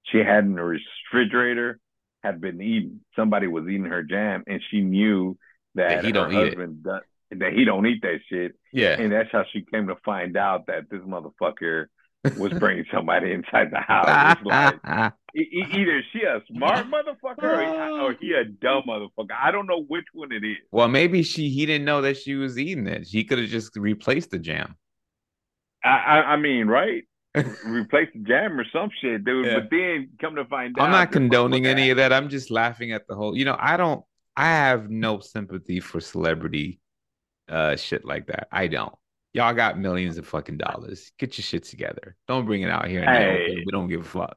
[0.04, 1.78] she had in the refrigerator
[2.22, 3.00] had been eaten.
[3.16, 5.36] Somebody was eating her jam, and she knew
[5.74, 6.48] that, That he don't her eat it.
[6.58, 7.00] husband done-
[7.32, 8.54] that he don't eat that shit.
[8.72, 9.00] Yeah.
[9.00, 11.86] And that's how she came to find out that this motherfucker
[12.36, 14.36] was bringing somebody inside the house.
[14.44, 14.80] Like
[15.36, 19.36] e- either she a smart motherfucker or he, or he a dumb motherfucker.
[19.38, 20.56] I don't know which one it is.
[20.72, 23.06] well, maybe she he didn't know that she was eating it.
[23.06, 24.76] She could have just replaced the jam.
[25.84, 27.04] I, I, I mean, right?
[27.66, 29.46] Replace the jam or some shit, dude.
[29.46, 29.58] Yeah.
[29.60, 32.12] But then come to find out, I'm not condoning any of that.
[32.12, 33.36] I'm just laughing at the whole.
[33.36, 34.02] You know, I don't.
[34.36, 36.80] I have no sympathy for celebrity
[37.48, 38.48] uh shit like that.
[38.50, 38.94] I don't.
[39.36, 41.12] Y'all got millions of fucking dollars.
[41.18, 42.16] Get your shit together.
[42.26, 43.04] Don't bring it out here.
[43.04, 43.62] Hey.
[43.66, 44.36] We don't give a fuck.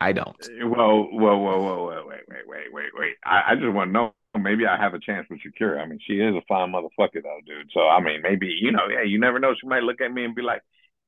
[0.00, 0.36] I don't.
[0.60, 3.14] Whoa, whoa, whoa, whoa, whoa, wait, wait, wait, wait, wait.
[3.24, 4.14] I, I just want to know.
[4.38, 5.80] Maybe I have a chance with Shakira.
[5.80, 7.70] I mean, she is a fine motherfucker, though, dude.
[7.72, 9.52] So, I mean, maybe you know, yeah, you never know.
[9.60, 10.60] She might look at me and be like,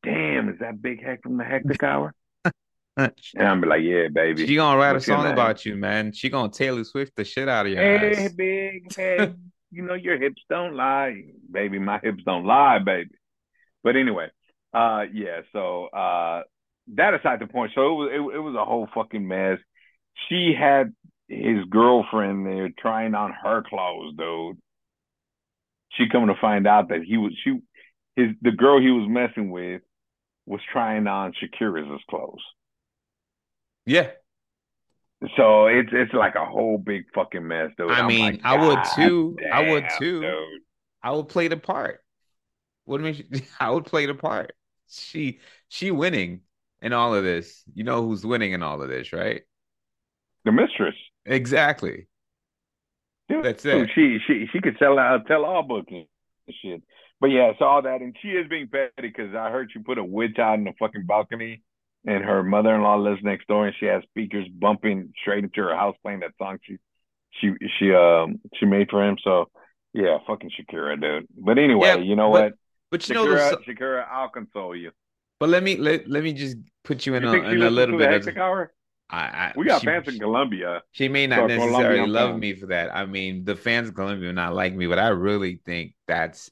[0.02, 2.14] "Damn, is that Big Hec from the Hectic Hour?"
[2.96, 5.76] And I'm be like, "Yeah, baby." She gonna write a What's your song about you,
[5.76, 6.10] man.
[6.12, 8.32] She gonna Taylor Swift the shit out of your Hey, ass.
[8.32, 9.36] big head.
[9.70, 11.22] you know your hips don't lie,
[11.52, 11.78] baby.
[11.78, 13.10] My hips don't lie, baby.
[13.88, 14.28] But anyway,
[14.74, 15.40] uh, yeah.
[15.50, 16.42] So uh,
[16.96, 17.72] that aside the point.
[17.74, 19.56] So it was it, it was a whole fucking mess.
[20.28, 20.92] She had
[21.26, 24.58] his girlfriend there trying on her clothes, dude.
[25.92, 27.60] She coming to find out that he was she
[28.14, 29.80] his the girl he was messing with
[30.44, 32.44] was trying on Shakira's clothes.
[33.86, 34.10] Yeah,
[35.34, 37.90] So it's it's like a whole big fucking mess, dude.
[37.90, 39.38] I mean, like, I would "God too.
[39.50, 40.20] I would too.
[40.20, 40.62] dude."
[41.02, 42.00] I would play the part.
[42.88, 43.42] What do you mean?
[43.60, 44.52] I would play the part.
[44.88, 46.40] She she winning
[46.80, 47.62] in all of this.
[47.74, 49.42] You know who's winning in all of this, right?
[50.46, 50.94] The mistress.
[51.26, 52.06] Exactly.
[53.28, 53.90] Dude, That's it.
[53.94, 55.92] She she she could sell out tell all books
[56.62, 56.82] shit.
[57.20, 59.98] But yeah, it's all that, and she is being petty because I heard she put
[59.98, 61.62] a witch out in the fucking balcony,
[62.06, 65.96] and her mother-in-law lives next door, and she has speakers bumping straight into her house
[66.02, 66.76] playing that song she
[67.32, 69.18] she she um she made for him.
[69.22, 69.50] So
[69.92, 71.26] yeah, fucking Shakira, dude.
[71.36, 72.52] But anyway, Yeah, you know but- what?
[72.90, 74.92] But you know, Shakira, so- Shakira, I'll console you.
[75.40, 77.98] but let me let, let me just put you in You a, in a little
[77.98, 78.26] bit.
[78.26, 78.72] Of, hour?
[79.10, 80.82] I, I, We got she, fans in Colombia.
[80.92, 82.40] She may not So necessarily Colombian love fans.
[82.40, 82.94] me for that.
[82.94, 86.50] I mean, the fans of Colombia not like me, but I really think that's.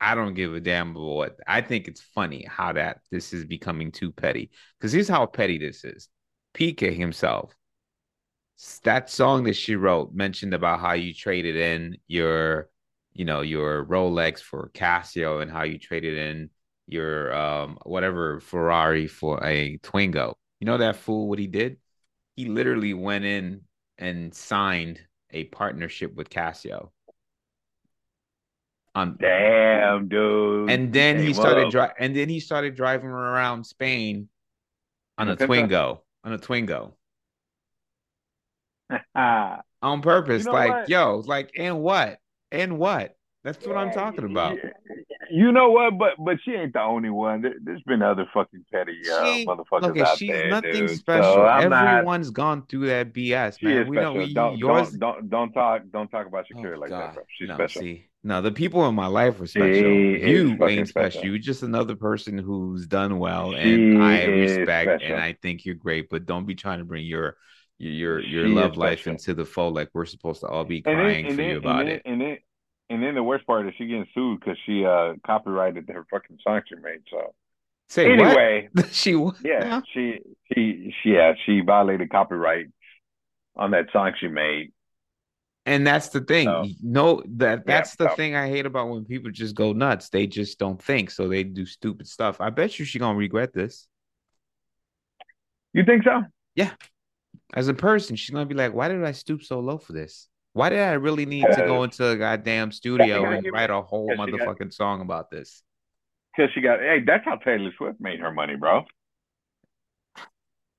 [0.00, 1.40] I don't give a damn about what.
[1.46, 4.50] I think it's funny how that this is becoming too petty.
[4.78, 6.08] Because here's how petty this is.
[6.52, 7.54] Pique himself,
[8.84, 12.68] that song that she wrote mentioned about how you traded in your,
[13.14, 16.50] you know, your Rolex for Casio and how you traded in
[16.86, 20.34] your um whatever Ferrari for a Twingo.
[20.60, 21.78] You know that fool what he did?
[22.36, 23.62] He literally went in
[23.96, 25.00] and signed
[25.30, 26.90] a partnership with Casio.
[28.96, 30.70] Um, Damn, dude.
[30.70, 34.28] and then he started dri- and then he started driving around Spain
[35.18, 36.92] on a Twingo, on a Twingo.
[39.82, 40.44] On purpose.
[40.44, 40.88] You know like, what?
[40.88, 42.18] yo, like, and what?
[42.54, 43.16] And what?
[43.42, 44.56] That's what I'm talking about.
[45.30, 45.98] You know what?
[45.98, 47.42] But but she ain't the only one.
[47.42, 50.90] There, has been other fucking petty uh, She motherfuckers Look, out she's there, nothing dude.
[50.90, 51.36] Special.
[51.36, 53.88] Not- Everyone's gone through that BS, man.
[53.88, 54.14] we know special.
[54.26, 54.90] we, don't, yours.
[54.92, 57.00] don't don't don't talk don't talk about Oh, Shakira like God.
[57.08, 57.22] that, bro.
[57.38, 57.82] She's no, special.
[57.82, 59.68] see, no, the people in my life are special.
[59.68, 61.24] is you ain't special.
[61.24, 65.74] You're just another person who's done well, She and I respect and I think you're
[65.74, 66.08] great.
[66.08, 67.36] But don't be trying to bring your
[67.78, 70.94] your your She love life into the fold like we're supposed to all be then,
[70.94, 72.02] crying and for then, you about and then, it.
[72.04, 72.38] And then,
[72.90, 76.38] and then the worst part is she getting sued because she uh copyrighted her fucking
[76.42, 77.00] song she made.
[77.10, 77.34] So
[77.88, 78.88] Say anyway, what?
[78.92, 79.36] she what?
[79.44, 80.20] yeah, she
[80.52, 82.66] she she yeah she violated copyright
[83.56, 84.72] on that song she made.
[85.66, 86.46] And that's the thing.
[86.46, 90.10] So- no, that that's the so- thing I hate about when people just go nuts.
[90.10, 92.40] They just don't think, so they do stupid stuff.
[92.40, 93.86] I bet you she gonna regret this.
[95.72, 96.22] You think so?
[97.52, 100.28] As a person, she's gonna be like, "Why did I stoop so low for this?
[100.54, 104.08] Why did I really need to go into a goddamn studio and write a whole
[104.10, 105.62] she got- motherfucking song about this?"
[106.36, 108.84] Because she got hey, that's how Taylor Swift made her money, bro.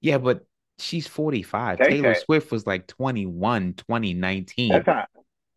[0.01, 0.45] Yeah, but
[0.80, 1.78] she's 45.
[1.80, 2.19] Tay Taylor Tay.
[2.19, 4.69] Swift was like 21, 2019.
[4.71, 5.06] That's how.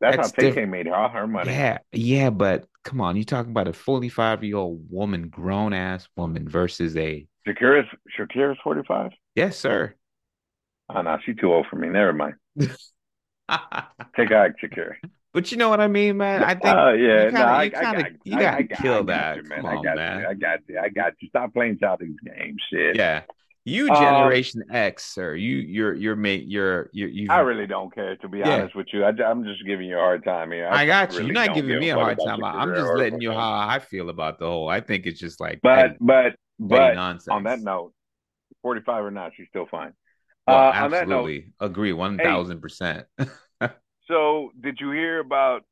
[0.00, 1.50] That's, That's how diff- made all her money.
[1.50, 6.08] Yeah, yeah, but come on, you talking about a 45 year old woman, grown ass
[6.16, 9.10] woman versus a Shakira's Shakira's forty five.
[9.34, 9.94] yes, sir.
[10.90, 11.88] Oh no, she's too old for me.
[11.88, 12.34] Never mind.
[14.16, 14.94] Take out Shakira.
[15.32, 16.42] but you know what I mean, man.
[16.42, 18.62] I think Oh yeah, you no, gotta- I, you I gotta- got you gotta I
[18.62, 19.36] got- kill I got that.
[19.36, 19.60] you, man.
[19.62, 20.20] Come I got man.
[20.20, 20.26] you.
[20.28, 20.78] I got you.
[20.78, 21.28] I got you.
[21.28, 22.96] Stop playing childish games, shit.
[22.96, 23.22] yeah,
[23.64, 25.34] you Um, Generation X, sir.
[25.34, 26.44] You you're you're mate.
[26.46, 27.26] You're you're you.
[27.30, 28.50] I really don't care to be Yeah.
[28.56, 29.04] honest with you.
[29.04, 30.68] I, am just giving you a hard time here.
[30.70, 31.18] I, I got you.
[31.20, 32.42] Really you're not giving me a hard time.
[32.44, 34.68] I'm just letting you how I feel about the whole.
[34.68, 37.28] I think it's just like But petty, but petty but nonsense.
[37.28, 37.92] on that note,
[38.62, 39.92] 45 or not, she's still fine.
[40.48, 43.06] Well, uh, that note, absolutely agree, one thousand percent.
[44.08, 45.64] so did you hear about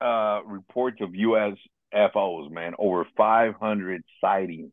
[0.00, 2.50] uh, reports of USFOs?
[2.50, 4.72] Man, over 500 sightings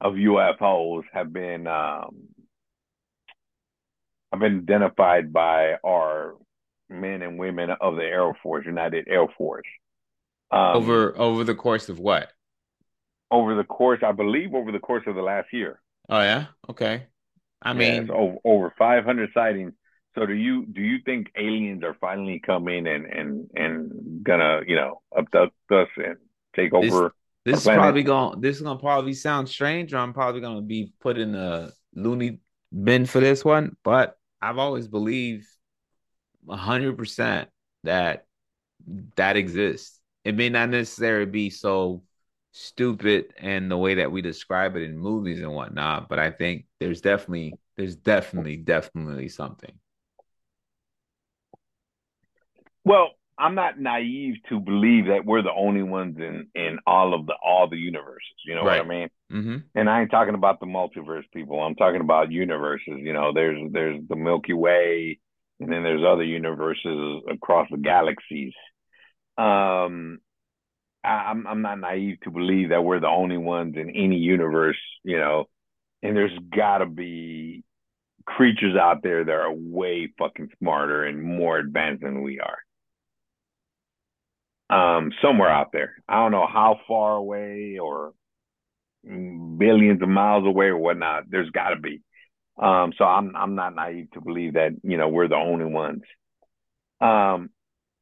[0.00, 2.28] of UFOs have been um,
[4.32, 6.34] have been identified by our
[6.88, 9.66] men and women of the Air Force, United Air Force.
[10.50, 12.30] Um, over over the course of what?
[13.30, 15.80] over the course, I believe, over the course of the last year.
[16.08, 17.06] Oh yeah, okay.
[17.66, 19.72] I mean, over, over 500 sightings.
[20.14, 24.76] So do you do you think aliens are finally coming and and and gonna you
[24.76, 26.16] know abduct us and
[26.54, 27.12] take over?
[27.44, 28.40] this is probably going.
[28.40, 32.40] This is gonna probably sound strange, or I'm probably gonna be put in a loony
[32.72, 33.76] bin for this one.
[33.84, 35.46] But I've always believed
[36.48, 37.50] hundred percent
[37.84, 38.24] that
[39.16, 40.00] that exists.
[40.24, 42.02] It may not necessarily be so
[42.56, 46.66] stupid and the way that we describe it in movies and whatnot, but I think
[46.80, 49.78] there's definitely there's definitely definitely something.
[52.84, 57.26] Well, I'm not naive to believe that we're the only ones in in all of
[57.26, 58.34] the all the universes.
[58.44, 58.78] You know Right.
[58.78, 59.08] what I mean?
[59.32, 59.56] Mm-hmm.
[59.74, 61.60] And I ain't talking about the multiverse people.
[61.62, 62.94] I'm talking about universes.
[62.98, 65.20] You know, there's there's the Milky Way,
[65.60, 68.54] and then there's other universes across the galaxies.
[69.38, 70.20] Um,
[71.06, 74.78] I'm I'm not naive to believe that we're the only ones in any universe.
[75.04, 75.44] You know,
[76.02, 77.64] and there's got to be
[78.24, 82.58] creatures out there that are way fucking smarter and more advanced than we are.
[84.68, 85.94] Um, somewhere out there.
[86.08, 88.14] I don't know how far away or
[89.04, 91.24] billions of miles away or whatnot.
[91.30, 92.02] There's got to be.
[92.60, 96.02] Um, so I'm I'm not naive to believe that you know we're the only ones.
[97.00, 97.50] Um,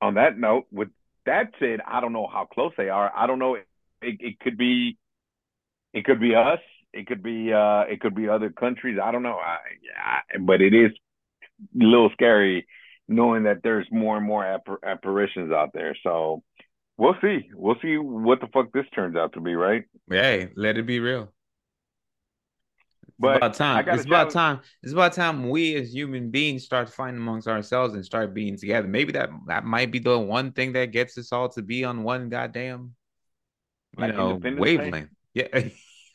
[0.00, 0.88] on that note, with
[1.26, 3.12] that said, I don't know how close they are.
[3.14, 3.54] I don't know.
[3.54, 3.66] It,
[4.00, 4.98] it could be,
[5.92, 6.60] it could be us.
[6.92, 8.98] It could be uh, it could be other countries.
[9.02, 9.36] I don't know.
[9.38, 9.58] I,
[10.00, 10.92] I, but it is
[11.74, 12.66] a little scary
[13.08, 15.96] knowing that there's more and more appar- apparitions out there.
[16.04, 16.44] So
[16.96, 17.50] we'll see.
[17.52, 19.84] We'll see what the fuck this turns out to be, right?
[20.08, 21.33] Hey, let it be real.
[23.22, 23.86] It's But about time.
[23.90, 24.60] It's about time.
[24.82, 28.88] It's about time we as human beings start fighting amongst ourselves and start being together.
[28.88, 32.02] Maybe that that might be the one thing that gets us all to be on
[32.02, 32.94] one goddamn,
[33.96, 34.90] you Like know, Independence Day?
[34.92, 35.10] wavelength.
[35.34, 35.48] Yeah.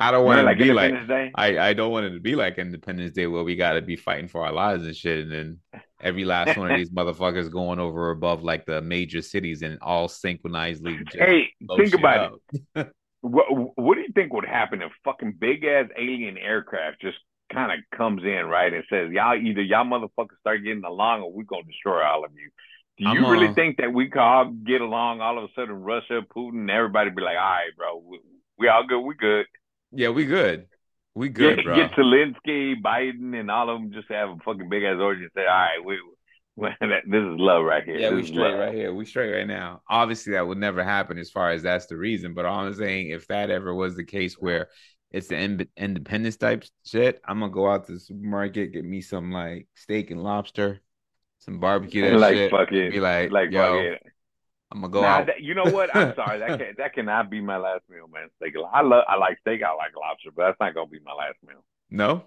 [0.00, 1.32] I don't want Yeah, it like to be like Independence Day.
[1.36, 4.26] I, I don't want it to be like Independence Day where we gotta be fighting
[4.26, 5.58] for our lives and shit, and then
[6.02, 10.08] every last one of these motherfuckers going over above like the major cities and all
[10.08, 12.40] synchronizedly Hey, think about
[12.74, 12.92] it.
[13.22, 17.18] What what do you think would happen if fucking big ass alien aircraft just
[17.52, 21.32] kind of comes in right and says y'all either y'all motherfuckers start getting along or
[21.32, 22.50] we're gonna destroy all of you.
[22.98, 25.20] Do you I'm, really uh, think that we could all get along?
[25.20, 28.20] All of a sudden, Russia, Putin, everybody be like, "All right, bro, we,
[28.58, 29.46] we all good, we good."
[29.92, 30.66] Yeah, we good.
[31.14, 31.76] We good, get, bro.
[31.76, 35.30] get Zelensky, Biden, and all of them just have a fucking big ass orgy and
[35.34, 35.98] say, "All right, we
[36.56, 38.94] this is love right here." Yeah, This we straight love." right here.
[38.94, 39.82] We straight right now.
[39.88, 42.34] Obviously, that would never happen as far as that's the reason.
[42.34, 44.68] But all I'm saying, if that ever was the case where
[45.10, 49.00] it's the in- independence type shit, I'm gonna go out to the supermarket, get me
[49.00, 50.80] some like steak and lobster,
[51.38, 52.50] some barbecue that like shit.
[52.50, 53.98] fucking, be like, like yo, fucking.
[54.72, 55.26] I'm gonna go Nah, out.
[55.26, 55.94] that, you know what?
[55.94, 56.38] I'm sorry.
[56.40, 58.28] That can that cannot be my last meal, man.
[58.36, 58.54] Steak.
[58.72, 59.04] I love.
[59.08, 59.62] I like steak.
[59.62, 61.64] I like lobster, but that's not gonna be my last meal.
[61.90, 62.24] no?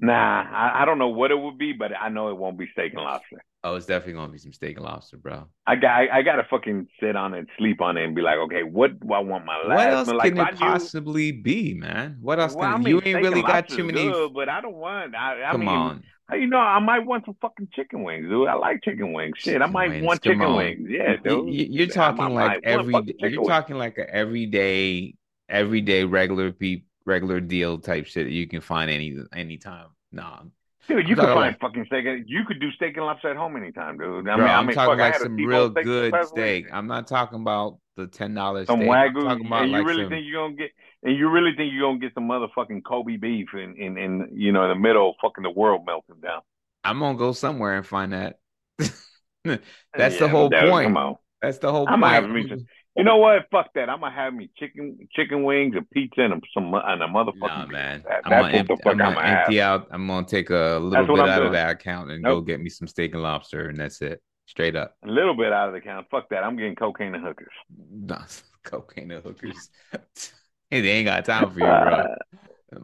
[0.00, 2.66] Nah, I, I don't know what it would be, but I know it won't be
[2.72, 3.42] steak and lobster.
[3.62, 5.46] Oh, it's definitely gonna be some steak and lobster, bro.
[5.66, 5.90] I got.
[5.90, 8.62] I, I got to fucking sit on it, sleep on it, and be like, okay,
[8.62, 10.20] what do I want my last What else meal?
[10.20, 12.18] Can I it possibly be, man?
[12.20, 14.04] What else Well, can I mean, you ain't really got too many?
[14.04, 15.14] good, but I don't want.
[15.14, 16.02] I, I Come mean, on.
[16.32, 18.48] you know, I might want some fucking chicken wings, dude.
[18.48, 19.36] I like chicken wings.
[19.38, 20.56] Shit, I might wings, want come chicken on.
[20.56, 20.86] wings.
[20.90, 21.54] Yeah, You- dude.
[21.54, 22.94] you- You're I talking like every.
[23.18, 25.14] You're talking like a everyday,
[25.48, 29.88] everyday regular peep, regular deal type shit that you can find any anytime.
[30.12, 30.42] Nah,
[30.86, 32.04] Dude, you could find fucking steak.
[32.26, 34.28] You could do steak and lobster at home anytime, dude.
[34.28, 36.66] I bro, mean, I I'm mean, talking fuck, like some real steak good steak.
[36.72, 38.66] I'm not talking about the ten dollars.
[38.66, 40.10] Some wagyu, and you like really some...
[40.10, 40.70] think you're gonna get,
[41.02, 44.52] and you really think you're gonna get some motherfucking Kobe beef in, in, in you
[44.52, 46.42] know, in the middle of fucking the world melting down.
[46.82, 48.38] I'm gonna go somewhere and find that.
[48.78, 49.62] That's
[49.96, 51.16] yeah, the whole point.
[51.40, 52.12] That's the whole I'm point.
[52.12, 52.66] Gonna have me
[52.96, 53.46] you know what?
[53.50, 53.88] Fuck that.
[53.88, 57.40] I'm gonna have me chicken chicken wings and pizza and some and a motherfucking.
[57.40, 58.04] Nah, man.
[58.06, 59.88] That, I'm gonna, empty, I'm gonna empty out.
[59.90, 61.46] I'm gonna take a little bit out doing.
[61.46, 62.38] of that account and nope.
[62.38, 64.22] go get me some steak and lobster, and that's it.
[64.46, 64.96] Straight up.
[65.04, 66.06] A little bit out of the account.
[66.10, 66.44] Fuck that.
[66.44, 67.52] I'm getting cocaine and hookers.
[67.90, 68.18] No,
[68.62, 69.70] cocaine and hookers.
[70.70, 72.04] hey, they ain't got time for you, bro.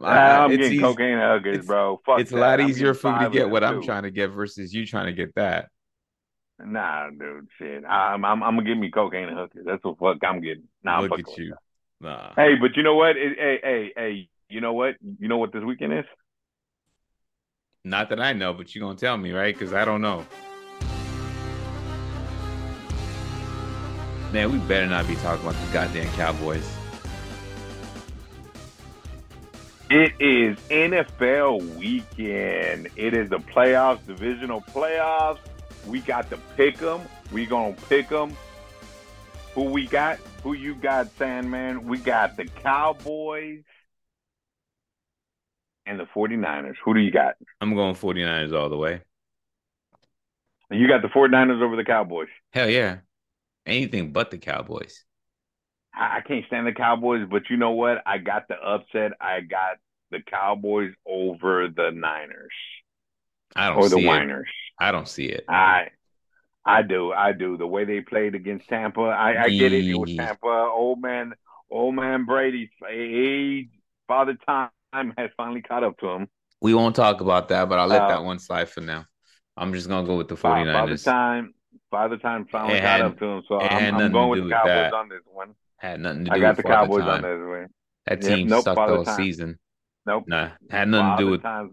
[0.03, 0.79] I, I'm getting easy.
[0.79, 2.01] cocaine and hookers, bro.
[2.05, 2.37] Fuck it's that.
[2.37, 5.07] a lot easier for me to get what I'm trying to get versus you trying
[5.07, 5.69] to get that.
[6.65, 7.83] Nah, dude, shit.
[7.85, 9.65] I'm I'm, I'm gonna give me cocaine and hookers.
[9.65, 10.63] That's what fuck I'm getting.
[10.83, 11.53] Nah, look at you.
[11.99, 12.33] Nah.
[12.35, 13.17] Hey, but you know what?
[13.17, 14.29] It, hey, hey, hey.
[14.49, 14.95] You know what?
[15.19, 16.05] You know what this weekend is?
[17.83, 19.57] Not that I know, but you're gonna tell me, right?
[19.57, 20.25] Because I don't know.
[24.31, 26.65] Man, we better not be talking about the goddamn Cowboys.
[29.89, 32.87] It is NFL weekend.
[32.95, 35.39] It is the playoffs, divisional playoffs.
[35.87, 37.01] We got to pick them.
[37.31, 38.35] We gonna pick them.
[39.55, 40.19] Who we got?
[40.43, 41.87] Who you got, Sandman?
[41.87, 43.63] We got the Cowboys
[45.85, 46.75] and the 49ers.
[46.83, 47.35] Who do you got?
[47.59, 49.01] I'm going 49ers all the way.
[50.69, 52.29] You got the 49ers over the Cowboys.
[52.53, 52.99] Hell yeah.
[53.65, 55.03] Anything but the Cowboys.
[55.93, 58.01] I can't stand the Cowboys, but you know what?
[58.05, 59.11] I got the upset.
[59.19, 59.77] I got
[60.09, 62.53] the Cowboys over the Niners.
[63.55, 64.47] I don't or the Niners.
[64.81, 65.45] I don't see it.
[65.47, 65.89] I
[66.65, 67.13] I do.
[67.13, 67.55] I do.
[67.55, 69.85] The way they played against Tampa, I, I get it.
[69.85, 70.47] It was Tampa.
[70.47, 71.33] Old man,
[71.69, 73.69] old man Brady, age,
[74.07, 74.71] father time
[75.17, 76.27] has finally caught up to him.
[76.61, 79.05] We won't talk about that, but I'll let uh, that one slide for now.
[79.55, 80.73] I'm just gonna go with the 49ers.
[80.73, 81.53] Father time,
[81.91, 83.43] father time finally it caught had, up to him.
[83.47, 85.53] So I'm, I'm going with the Cowboys with on this one.
[85.77, 86.35] Had nothing to do.
[86.35, 87.67] I got the Cowboys on this one.
[88.07, 89.15] That team yep, nope, sucked all time.
[89.15, 89.59] season.
[90.07, 90.23] Nope.
[90.25, 91.43] Nah, had nothing to do with.
[91.43, 91.71] Times,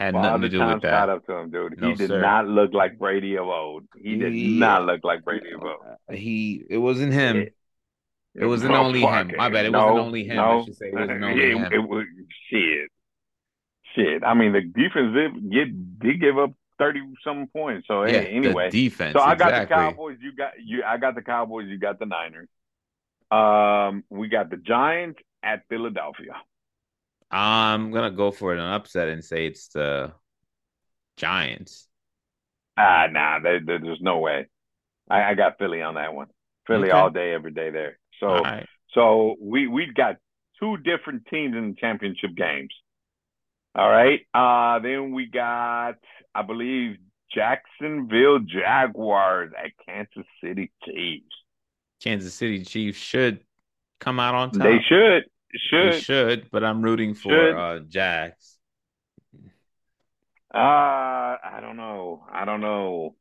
[0.00, 0.90] had nothing to do with that.
[0.90, 1.80] Shout up to him, dude.
[1.80, 2.20] No, he did sir.
[2.20, 3.84] not look like Brady of old.
[3.96, 5.82] He did not look like Brady of old.
[6.10, 7.36] He it wasn't him.
[7.36, 7.54] It,
[8.34, 9.32] it wasn't only him.
[9.36, 9.66] My bad.
[9.66, 10.36] It no, wasn't only him.
[10.36, 11.72] No, I should say it wasn't only it, him.
[11.72, 12.06] It was
[12.48, 12.90] shit.
[13.94, 14.24] Shit.
[14.24, 15.14] I mean, the defense
[15.50, 17.86] did, did give up thirty some points.
[17.86, 19.12] So yeah, hey, anyway, defense.
[19.12, 19.64] So I got exactly.
[19.64, 20.16] the Cowboys.
[20.22, 20.82] You got you.
[20.84, 21.66] I got the Cowboys.
[21.68, 22.48] You got the Niners.
[23.30, 26.32] Um, we got the Giants at Philadelphia.
[27.30, 30.12] I'm gonna go for an upset and say it's the
[31.16, 31.86] Giants.
[32.76, 34.46] Ah, nah, they, they, there's no way.
[35.08, 36.28] I, I, got Philly on that one.
[36.66, 36.96] Philly okay.
[36.96, 37.98] all day, every day there.
[38.20, 38.66] So, right.
[38.94, 40.16] so we we've got
[40.58, 42.72] two different teams in the championship games.
[43.74, 44.20] All right.
[44.34, 45.94] Uh, then we got,
[46.34, 46.96] I believe,
[47.32, 51.26] Jacksonville Jaguars at Kansas City Chiefs.
[52.02, 53.40] Kansas City Chiefs should
[54.00, 54.62] come out on top.
[54.62, 55.24] They should.
[55.54, 57.54] Should they should, but I'm rooting for should.
[57.54, 58.58] uh Jags.
[60.54, 62.24] Uh I don't know.
[62.32, 63.14] I don't know.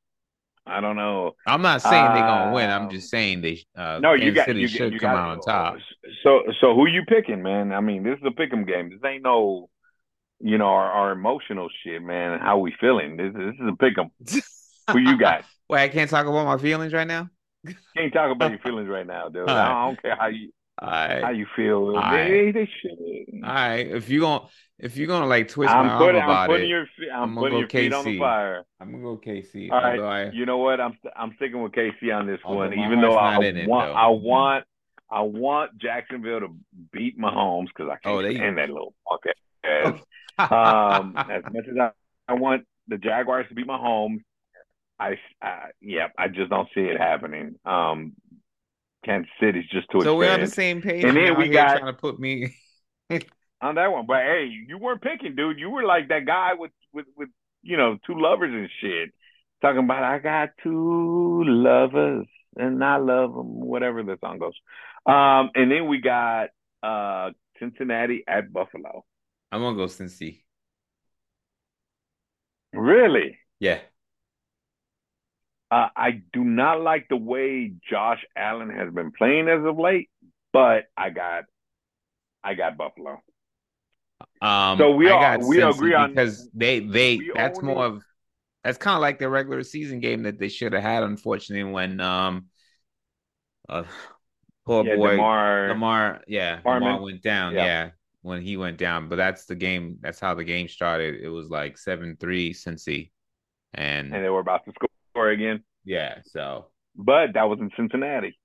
[0.69, 1.35] I don't know.
[1.47, 2.69] I'm not saying they're gonna win.
[2.69, 3.65] I'm just saying they.
[3.75, 5.77] Uh, no, Kansas you got City you, should you come got, out on top.
[6.23, 7.71] So, so who you picking, man?
[7.71, 8.89] I mean, this is a pick'em game.
[8.89, 9.69] This ain't no,
[10.39, 12.39] you know, our, our emotional shit, man.
[12.39, 13.17] How we feeling?
[13.17, 14.11] This, this is a pick'em.
[14.91, 15.43] who you got?
[15.69, 17.29] Wait, I can't talk about my feelings right now.
[17.97, 19.47] Can't talk about your feelings right now, dude.
[19.47, 19.55] Right.
[19.55, 20.51] I don't care how you.
[20.81, 21.21] Right.
[21.23, 21.93] How you feel?
[21.93, 22.29] Right.
[22.29, 23.43] They, they should.
[23.43, 23.87] All right.
[23.87, 24.45] If you gonna
[24.77, 27.23] if you're gonna like twist I'm my putting, arm about I'm putting it, your I'm,
[27.23, 27.71] I'm putting your KC.
[27.71, 28.63] feet on the fire.
[28.79, 29.71] I'm gonna go KC.
[29.71, 29.99] All right.
[29.99, 30.79] I, you know what?
[30.79, 34.65] I'm I'm sticking with KC on this one, even though I want it, I want
[35.11, 36.55] I want Jacksonville to
[36.91, 39.25] beat Mahomes because I can't oh, stand that little fuck
[39.63, 39.99] ass.
[40.51, 41.89] um, as much as I,
[42.27, 44.21] I want the Jaguars to beat Mahomes,
[44.99, 47.55] I, I yeah, I just don't see it happening.
[47.65, 48.13] Um,
[49.05, 50.01] Kansas City's just too.
[50.01, 51.03] So we're on the same page.
[51.03, 52.55] And then we got trying to put me
[53.61, 54.05] on that one.
[54.05, 55.59] But hey, you weren't picking, dude.
[55.59, 57.29] You were like that guy with with with
[57.61, 59.11] you know two lovers and shit,
[59.61, 62.27] talking about I got two lovers
[62.57, 64.55] and I love them, whatever the song goes.
[65.05, 66.49] Um, and then we got
[66.83, 69.05] uh Cincinnati at Buffalo.
[69.51, 70.43] I'm gonna go Cincy.
[72.73, 73.37] Really?
[73.59, 73.79] Yeah.
[75.71, 80.09] Uh, I do not like the way Josh Allen has been playing as of late,
[80.51, 81.43] but I got,
[82.43, 83.21] I got Buffalo.
[84.41, 88.03] Um, so we all we agree on because they they that's more of
[88.63, 91.03] that's kind of like the regular season game that they should have had.
[91.03, 92.47] Unfortunately, when um,
[93.69, 93.83] uh,
[94.65, 97.53] poor yeah, boy Lamar, Lamar yeah, Lamar went down.
[97.53, 97.65] Yeah.
[97.65, 97.89] yeah.
[98.21, 99.07] when he went down.
[99.07, 99.97] But that's the game.
[100.01, 101.21] That's how the game started.
[101.21, 103.11] It was like seven three Cincy,
[103.73, 104.88] and and they were about to score
[105.29, 105.63] again.
[105.83, 108.37] Yeah, so but that was in Cincinnati.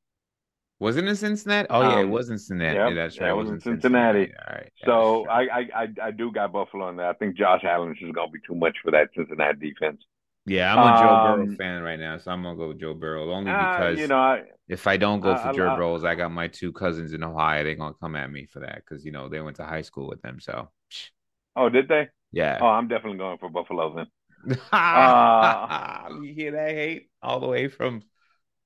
[0.79, 1.67] Was it in Cincinnati?
[1.71, 2.77] Oh yeah, it was in Cincinnati.
[2.77, 3.29] Yep, That's right.
[3.29, 3.81] that It was in in Cincinnati.
[3.81, 4.33] Cincinnati.
[4.35, 4.73] All right.
[4.83, 5.31] Yeah, So right.
[5.31, 7.07] I, I I I do got Buffalo in that.
[7.07, 10.03] I think Josh Allen is just gonna be too much for that Cincinnati defense.
[10.47, 12.95] Yeah, I'm a Joe Burrow Um, fan right now, so I'm gonna go with Joe
[12.95, 15.77] Burrow only uh, because you know, I, if I don't go for I, Joe I
[15.77, 17.65] Burrows, I got my two cousins in Ohio.
[17.65, 20.07] They're gonna come at me for that because you know they went to high school
[20.09, 20.41] with them.
[20.41, 20.71] So
[21.57, 22.09] oh, did they?
[22.33, 22.59] yeah.
[22.61, 24.07] Oh, I'm definitely going for Buffalo then.
[24.73, 28.03] Uh, you hear that hate all the way from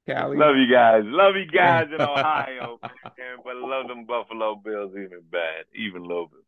[0.06, 0.36] Cali?
[0.36, 5.22] love you guys, love you guys in Ohio, man, but love them Buffalo Bills even
[5.30, 6.40] bad, even a little bit.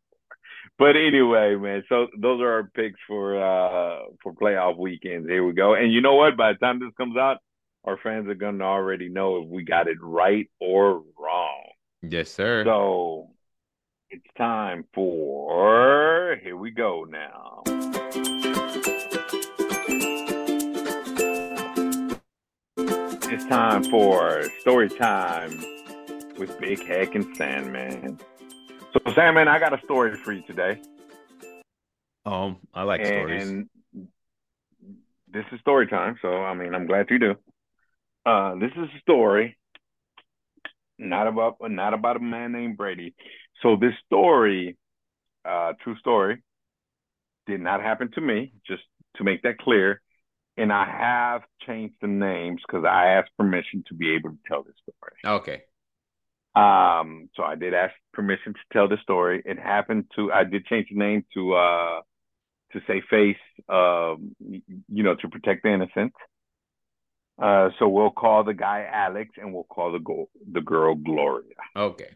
[0.77, 5.27] But anyway, man, so those are our picks for uh for playoff weekends.
[5.27, 5.75] Here we go.
[5.75, 6.37] And you know what?
[6.37, 7.37] By the time this comes out,
[7.83, 11.63] our fans are gonna already know if we got it right or wrong.
[12.01, 12.63] Yes, sir.
[12.65, 13.29] So
[14.09, 18.00] it's time for here we go now.
[23.33, 25.57] It's time for story time
[26.37, 28.19] with Big Hec and Sandman.
[28.91, 30.81] So Sandman, I got a story for you today.
[32.25, 33.47] Um, I like stories.
[33.47, 33.69] and
[35.31, 37.35] this is story time, so I mean I'm glad you do.
[38.25, 39.57] Uh this is a story
[40.99, 43.15] not about not about a man named Brady.
[43.63, 44.75] So this story,
[45.45, 46.43] uh true story,
[47.47, 48.83] did not happen to me, just
[49.15, 50.01] to make that clear.
[50.61, 54.61] And I have changed the names because I asked permission to be able to tell
[54.61, 55.39] this story.
[55.39, 55.63] Okay.
[56.53, 59.41] Um, so I did ask permission to tell the story.
[59.43, 62.01] It happened to I did change the name to uh
[62.73, 63.37] to say face
[63.69, 66.13] um you know to protect the innocent.
[67.41, 71.55] Uh so we'll call the guy Alex and we'll call the go- the girl Gloria.
[71.75, 72.09] Okay.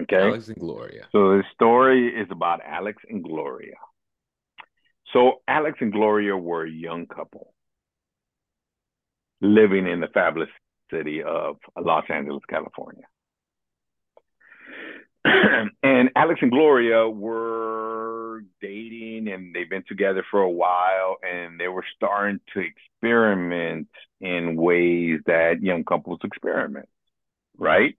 [0.00, 0.16] Okay?
[0.28, 1.08] Alex and Gloria.
[1.12, 3.76] So the story is about Alex and Gloria.
[5.12, 7.51] So Alex and Gloria were a young couple
[9.42, 10.48] living in the fabulous
[10.90, 13.04] city of Los Angeles, California.
[15.24, 21.68] and Alex and Gloria were dating and they've been together for a while and they
[21.68, 23.88] were starting to experiment
[24.20, 26.88] in ways that young couples experiment,
[27.58, 27.96] right?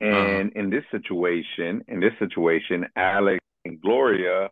[0.00, 4.50] And in this situation, in this situation, Alex and Gloria,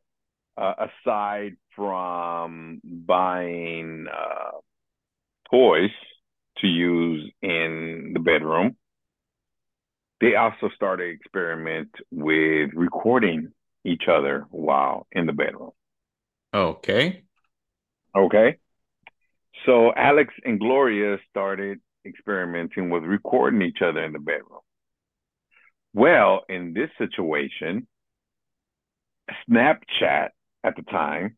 [0.56, 0.74] uh,
[1.04, 4.58] aside from buying uh,
[5.52, 5.90] toys
[6.58, 8.76] to use in the bedroom,
[10.20, 13.52] they also started experiment with recording
[13.84, 15.72] each other while in the bedroom.
[16.54, 17.24] Okay.
[18.16, 18.56] Okay.
[19.66, 24.60] So Alex and Gloria started experimenting with recording each other in the bedroom.
[25.94, 27.86] Well, in this situation,
[29.48, 30.28] Snapchat
[30.64, 31.36] at the time,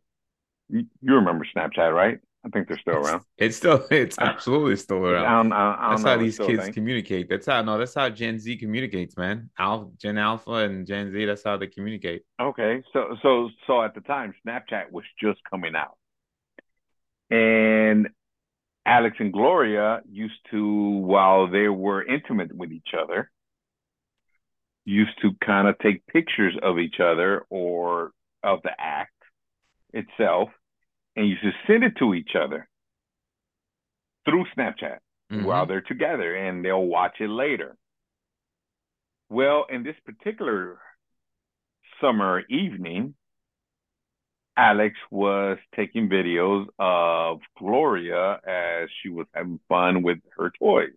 [0.69, 2.19] you, you remember Snapchat, right?
[2.45, 3.23] I think they're still around.
[3.39, 5.49] It's still it's absolutely still I around.
[5.49, 6.73] don't, I, I don't That's how these kids thing.
[6.73, 7.29] communicate.
[7.29, 9.51] That's how no, that's how Gen Z communicates, man.
[9.59, 12.23] Alpha, Gen Alpha and Gen Z, that's how they communicate.
[12.41, 15.97] Okay, so so so at the time, Snapchat was just coming out,
[17.31, 18.09] and
[18.87, 20.67] Alex and Gloria used to,
[21.01, 23.31] while they were intimate with each other,
[24.85, 29.13] used to kind of take pictures of each other or of the act
[29.95, 30.51] itself,
[31.17, 32.69] and you to send it to each other
[34.25, 34.99] through Snapchat
[35.31, 35.45] Mhm.
[35.45, 37.77] while they're together, and they'll watch it later.
[39.29, 40.81] Well, in this particular
[42.01, 43.15] summer evening,
[44.57, 50.95] Alex was taking videos of Gloria as she was having fun with her toys.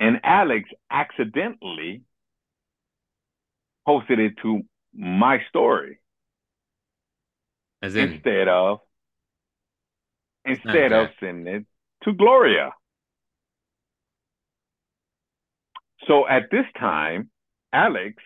[0.00, 2.02] And Alex accidentally
[3.86, 4.62] posted it to
[4.94, 5.98] my story
[7.84, 8.80] As in, instead of
[10.46, 11.66] instead of sending it
[12.04, 12.70] to Gloria.
[16.06, 17.28] So at this time,
[17.74, 18.22] Alex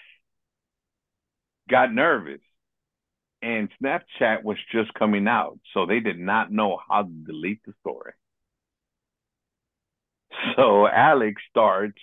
[1.69, 2.41] got nervous
[3.43, 5.59] and Snapchat was just coming out.
[5.75, 8.13] So they did not know how to delete the story.
[10.55, 12.01] So Alex starts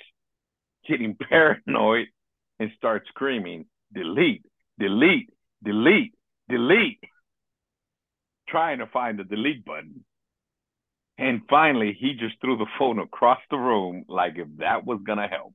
[0.86, 2.08] getting paranoid
[2.60, 4.46] and starts screaming, delete,
[4.78, 5.30] delete,
[5.64, 6.14] delete,
[6.50, 7.00] delete,
[8.56, 10.06] trying to find the delete button.
[11.18, 15.18] And finally, he just threw the phone across the room like if that was going
[15.18, 15.54] to help.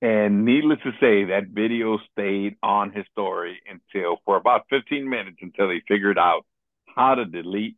[0.00, 5.38] And needless to say, that video stayed on his story until for about 15 minutes
[5.42, 6.46] until they figured out
[6.94, 7.76] how to delete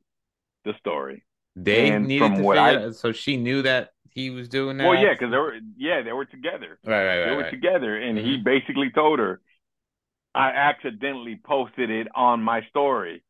[0.66, 1.24] the story.
[1.56, 4.88] they and needed to figure I- out, so she knew that he was doing that.
[4.88, 6.78] Well, yeah, because they were yeah they were together.
[6.84, 7.50] right, right, right They were right.
[7.50, 8.44] together, and he mm-hmm.
[8.44, 9.40] basically told her,
[10.34, 13.22] "I accidentally posted it on my story."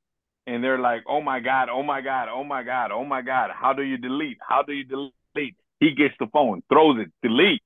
[0.46, 3.50] And they're like, "Oh my god, oh my god, oh my god, oh my god!
[3.54, 4.38] How do you delete?
[4.46, 7.62] How do you delete?" He gets the phone, throws it, delete,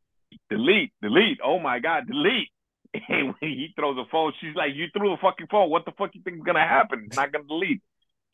[0.50, 1.38] delete, delete.
[1.42, 2.48] Oh my God, delete.
[3.08, 5.68] And when he throws the phone, she's like, "You threw the fucking phone.
[5.70, 7.04] What the fuck you think is gonna happen?
[7.06, 7.82] It's not gonna delete."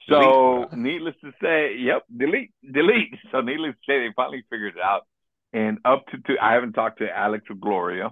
[0.09, 0.73] So, delete.
[0.73, 3.15] needless to say, yep, delete, delete.
[3.33, 5.03] So, needless to say, they finally figured it out.
[5.53, 8.07] And up to, to I haven't talked to Alex or Gloria.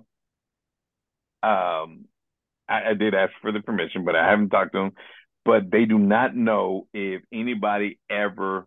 [1.42, 2.06] Um,
[2.68, 4.92] I, I did ask for the permission, but I haven't talked to them.
[5.48, 8.66] But they do not know if anybody ever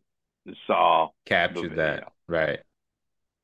[0.65, 2.57] saw captured that, right?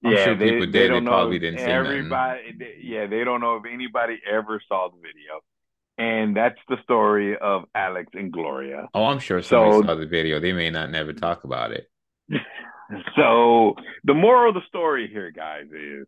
[0.04, 0.74] I'm yeah, sure they, people did.
[0.74, 2.56] They, don't they probably didn't see everybody.
[2.58, 5.42] They, yeah, they don't know if anybody ever saw the video,
[6.00, 8.88] and that's the story of Alex and Gloria.
[8.96, 10.40] Oh, I'm sure somebody So- saw the video.
[10.40, 11.88] They may not never talk about it.
[13.18, 13.76] So
[14.06, 16.08] the moral of the story here, guys, is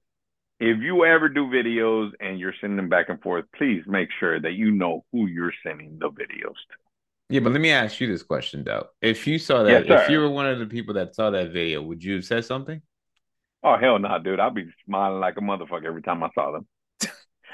[0.62, 4.40] if you ever do videos and you're sending them back and forth, please make sure
[4.40, 6.89] that you know who you're sending the videos to.
[7.30, 10.10] Yeah, but let me ask you this question though: If you saw Yes, that, if
[10.10, 12.82] you were one of the people that saw that video, would you have said something?
[13.64, 14.40] Oh hell no, dude!
[14.40, 16.68] I'd be smiling like a motherfucker every time I saw them.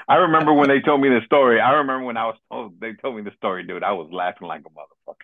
[0.08, 1.60] I remember when they told me the story.
[1.60, 3.82] I remember when I was told they told me the story, dude.
[3.82, 5.14] I was laughing like a motherfucker.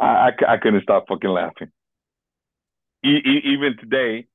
[0.00, 1.68] I I couldn't stop fucking laughing.
[3.04, 4.26] E- e- even today,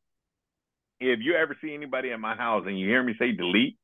[1.00, 3.78] if you ever see anybody at my house and you hear me say delete,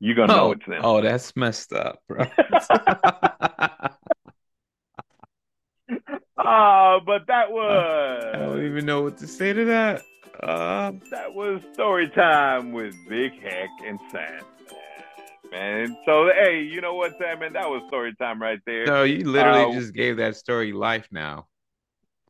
[0.00, 0.80] you're gonna know oh, it's them.
[0.84, 2.24] oh, that's messed up, bro.
[6.38, 8.32] Ah, but that was.
[8.34, 10.02] I don't even know what to say to that.
[10.42, 14.40] Uh, that was story time with Big Hec and Sam.
[15.50, 17.40] Man, so hey, you know what, Sam?
[17.40, 18.86] Man, that was story time right there.
[18.86, 21.46] no, you literally Uh, just gave that story life now.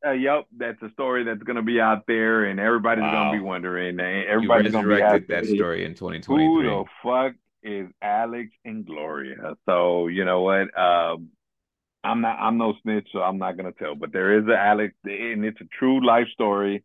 [0.05, 3.13] Uh, yep, that's a story that's gonna be out there, and everybody's Wow.
[3.13, 4.01] gonna be wondering.
[4.01, 6.45] And You everybody's gonna be resurrected that story in 2023.
[6.49, 9.57] Who the fuck is Alex and Gloria?
[9.67, 10.77] So you know what?
[10.77, 11.29] Um,
[12.05, 12.39] I'm not.
[12.41, 13.95] I'm no snitch, so I'm not gonna tell.
[13.95, 16.83] But there is a Alex, and it's a true life story.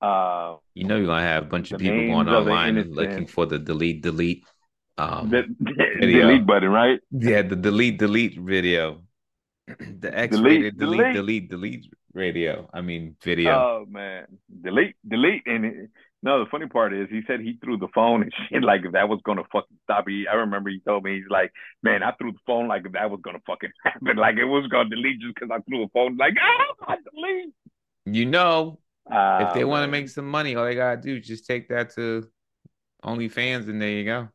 [0.00, 3.46] Uh, You know you're gonna have a bunch of people going online and looking for
[3.46, 4.44] the delete, delete.
[4.96, 5.42] Um, the,
[6.00, 6.28] video.
[6.28, 7.00] delete button, right?
[7.10, 9.02] yeah, the delete, delete video.
[9.66, 11.14] the X-rated delete, delete.
[11.14, 12.68] delete, delete radio.
[12.72, 13.50] I mean video.
[13.52, 14.26] Oh man,
[14.62, 15.90] delete, delete, and it,
[16.24, 16.40] no.
[16.42, 18.64] The funny part is, he said he threw the phone and shit.
[18.64, 20.06] Like if that was gonna fucking stop.
[20.08, 21.52] He, I remember he told me he's like,
[21.82, 24.16] man, I threw the phone like if that was gonna fucking happen.
[24.16, 26.16] Like it was gonna delete just because I threw the phone.
[26.16, 27.54] Like ah, delete.
[28.06, 31.26] you know, Ah, if they want to make some money, all they gotta do is
[31.26, 32.26] just take that to
[33.04, 34.28] OnlyFans, and there you go.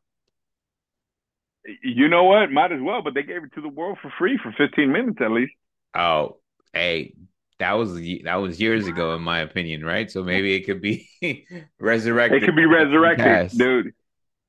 [1.82, 2.50] you know what?
[2.52, 3.02] Might as well.
[3.02, 5.52] But they gave it to the world for free for 15 minutes at least.
[5.94, 6.38] Oh,
[6.72, 7.14] hey,
[7.60, 7.94] that was
[8.24, 10.10] that was years ago, in my opinion, right?
[10.10, 11.08] So maybe it could be
[11.80, 12.42] resurrected.
[12.42, 13.52] It could be resurrected, Yes.
[13.52, 13.92] dude.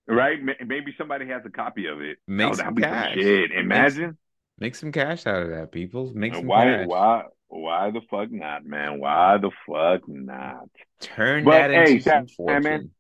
[0.08, 0.40] Right?
[0.44, 2.18] Maybe somebody has a copy of it.
[2.28, 3.14] Make oh, some that'd some cash.
[3.14, 3.52] shit.
[3.52, 4.18] Imagine.
[4.60, 6.12] Make some cash out of that, people.
[6.14, 6.66] Make some Why?
[6.66, 6.88] cash.
[6.88, 6.88] Why?
[6.88, 9.00] Why why the fuck not, man?
[9.00, 10.70] Why the fuck not?
[11.02, 12.92] Turn But, that into hey, some Sam, man, fortune.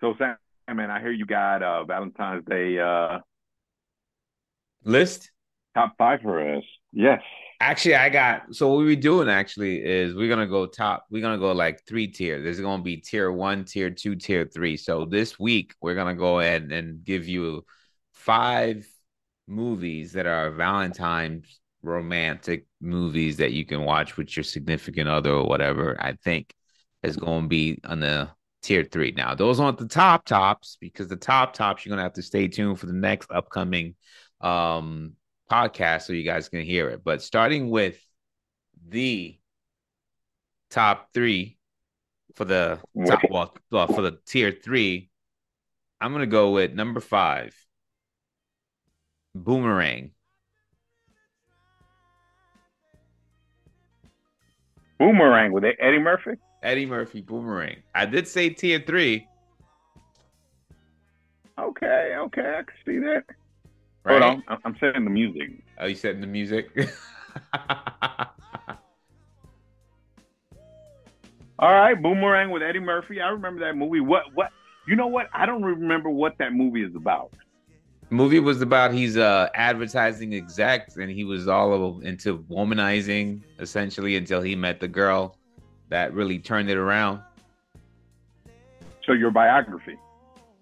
[0.00, 0.36] So, Sam,
[0.76, 3.18] man, I hear you got uh, Valentine's Day uh,
[4.84, 5.30] List.
[5.74, 6.64] top five for us.
[6.92, 7.20] Yes.
[7.62, 11.38] Actually, I got so what we're doing actually is we're gonna go top, we're gonna
[11.38, 12.40] go like three tier.
[12.40, 14.78] There's gonna be tier one, tier two, tier three.
[14.78, 17.66] So this week we're gonna go ahead and give you
[18.14, 18.88] five
[19.46, 25.46] movies that are Valentine's romantic movies that you can watch with your significant other or
[25.46, 25.98] whatever.
[26.00, 26.54] I think
[27.02, 28.30] is gonna be on the
[28.62, 29.12] tier three.
[29.12, 32.48] Now, those aren't the top tops because the top tops you're gonna have to stay
[32.48, 33.96] tuned for the next upcoming
[34.40, 35.12] um
[35.50, 37.02] podcast so you guys can hear it.
[37.04, 37.98] But starting with
[38.88, 39.38] the
[40.70, 41.58] top three
[42.34, 45.10] for the top well, well for the tier three,
[46.00, 47.54] I'm gonna go with number five,
[49.34, 50.12] Boomerang.
[54.98, 56.32] Boomerang with Eddie Murphy.
[56.62, 57.76] Eddie Murphy Boomerang.
[57.94, 59.26] I did say tier three,
[61.60, 63.24] Okay, okay, I can see that.
[64.04, 64.22] Right?
[64.22, 65.50] Hold on, I'm- setting the music.
[65.78, 66.70] Oh, you setting the music.
[71.58, 73.20] All right, Boomerang with Eddie Murphy.
[73.20, 74.00] I remember that movie.
[74.00, 74.34] What?
[74.34, 74.50] What?
[74.86, 75.28] You know what?
[75.34, 77.32] I don't remember what that movie is about.
[78.08, 84.16] The movie was about he's a advertising exec and he was all into womanizing essentially
[84.16, 85.36] until he met the girl
[85.90, 87.20] that really turned it around.
[89.06, 89.96] So your biography.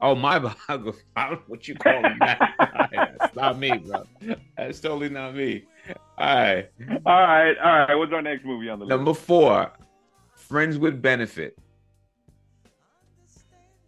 [0.00, 1.02] Oh, my biography.
[1.16, 3.14] I don't know what you call that.
[3.34, 4.04] That's not me, bro.
[4.56, 5.64] That's totally not me.
[6.18, 6.68] All right.
[7.06, 7.94] All right, all right.
[7.94, 8.96] What's our next movie on the list?
[8.96, 9.70] Number four,
[10.34, 11.58] Friends with Benefit.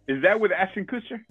[0.07, 1.21] Is that with Ashton Kutcher?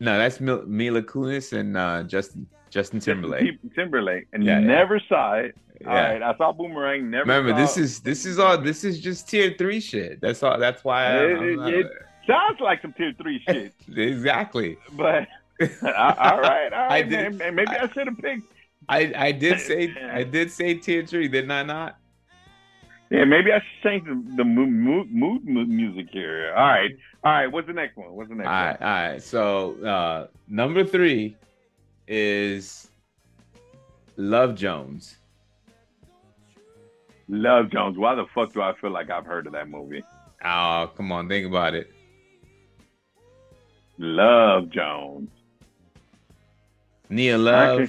[0.00, 3.60] No, that's Mil- Mila Kunis and uh, Justin Justin Timberlake.
[3.60, 4.74] Tim- Timberlake, and Yeah, you yeah.
[4.74, 5.54] never saw it.
[5.80, 5.88] Yeah.
[5.88, 6.22] All right.
[6.22, 7.10] I saw Boomerang.
[7.10, 7.24] Never.
[7.24, 7.56] Remember, saw...
[7.56, 10.20] this is this is all this is just tier three shit.
[10.20, 10.58] That's all.
[10.58, 11.04] That's why.
[11.04, 11.92] I, it, it, it
[12.26, 13.72] sounds like some tier three shit.
[13.96, 14.78] exactly.
[14.92, 15.28] But
[15.60, 15.68] all
[16.40, 17.54] right, all right, I did, man.
[17.54, 18.52] Maybe I, I should have picked.
[18.88, 21.98] I I did say I did say tier three, didn't I not?
[23.10, 24.70] Yeah, maybe I should change the, the mood,
[25.12, 26.52] mood, mood music here.
[26.56, 26.90] All right,
[27.22, 27.46] all right.
[27.46, 28.12] What's the next one?
[28.12, 28.64] What's the next all one?
[28.64, 29.22] Right, all right.
[29.22, 31.36] So uh, number three
[32.08, 32.90] is
[34.16, 35.18] Love Jones.
[37.28, 37.96] Love Jones.
[37.96, 40.02] Why the fuck do I feel like I've heard of that movie?
[40.44, 41.92] Oh, come on, think about it.
[43.98, 45.30] Love Jones.
[47.08, 47.88] Nia Long.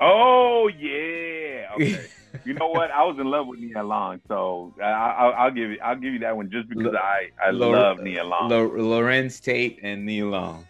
[0.00, 1.38] Oh yeah.
[1.74, 2.04] Okay.
[2.44, 2.90] you know what?
[2.90, 6.18] I was in love with Nia Long, so I, will give you I'll give you
[6.20, 8.52] that one just because I L- I I L- love Nia Long.
[8.52, 10.66] L- Larenz Tate and Nia Long.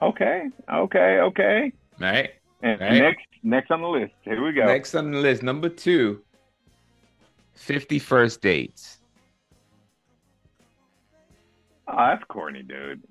[0.00, 1.72] Okay, okay, okay.
[1.98, 2.30] Right.
[2.62, 2.92] And right.
[2.92, 4.12] next next on the list.
[4.22, 4.66] Here we go.
[4.66, 6.22] Next on the list, number two.
[7.54, 8.98] 50 First Dates.
[11.88, 13.02] Oh, that's corny, dude.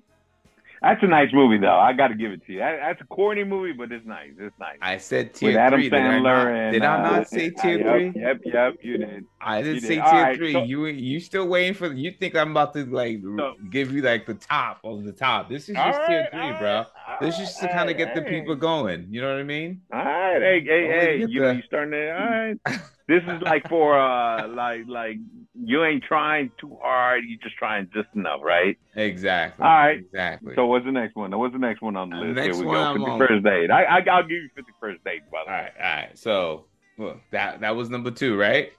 [0.82, 1.78] That's a nice movie, though.
[1.78, 2.58] I got to give it to you.
[2.58, 4.30] That, that's a corny movie, but it's nice.
[4.36, 4.78] It's nice.
[4.82, 5.90] I said tier With Adam three.
[5.90, 8.22] Sandler did I not, and, did I not uh, say tier yep, three?
[8.22, 9.24] Yep, yep, you did.
[9.40, 10.04] I didn't you say did.
[10.04, 10.52] tier right, three.
[10.52, 11.92] So, you you still waiting for?
[11.92, 15.48] You think I'm about to like so, give you like the top of the top?
[15.48, 16.84] This is just right, tier three, right, bro.
[17.20, 19.06] This is just to kind of get the people going.
[19.08, 19.82] You know what I mean?
[19.92, 21.26] All right, hey, hey, hey.
[21.28, 21.54] You, the...
[21.54, 22.10] you starting to?
[22.10, 22.56] All right.
[23.06, 25.18] this is like for uh, like like
[25.54, 27.24] you ain't trying too hard.
[27.26, 28.76] You're just trying just enough, right?
[28.96, 29.64] Exactly.
[29.64, 29.98] All right.
[29.98, 30.54] Exactly.
[30.54, 31.36] So what's the next one?
[31.38, 32.36] What's the next one on the list?
[32.36, 33.04] Next Here we one go.
[33.04, 33.70] Fifty first date.
[33.70, 35.22] I, I I'll give you fifty first date.
[35.30, 35.72] By the all right.
[35.78, 36.18] All right.
[36.18, 36.64] So
[36.96, 38.72] well, that that was number two, right?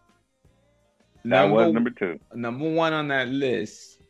[1.26, 2.20] That number, was number two.
[2.34, 4.02] Number one on that list.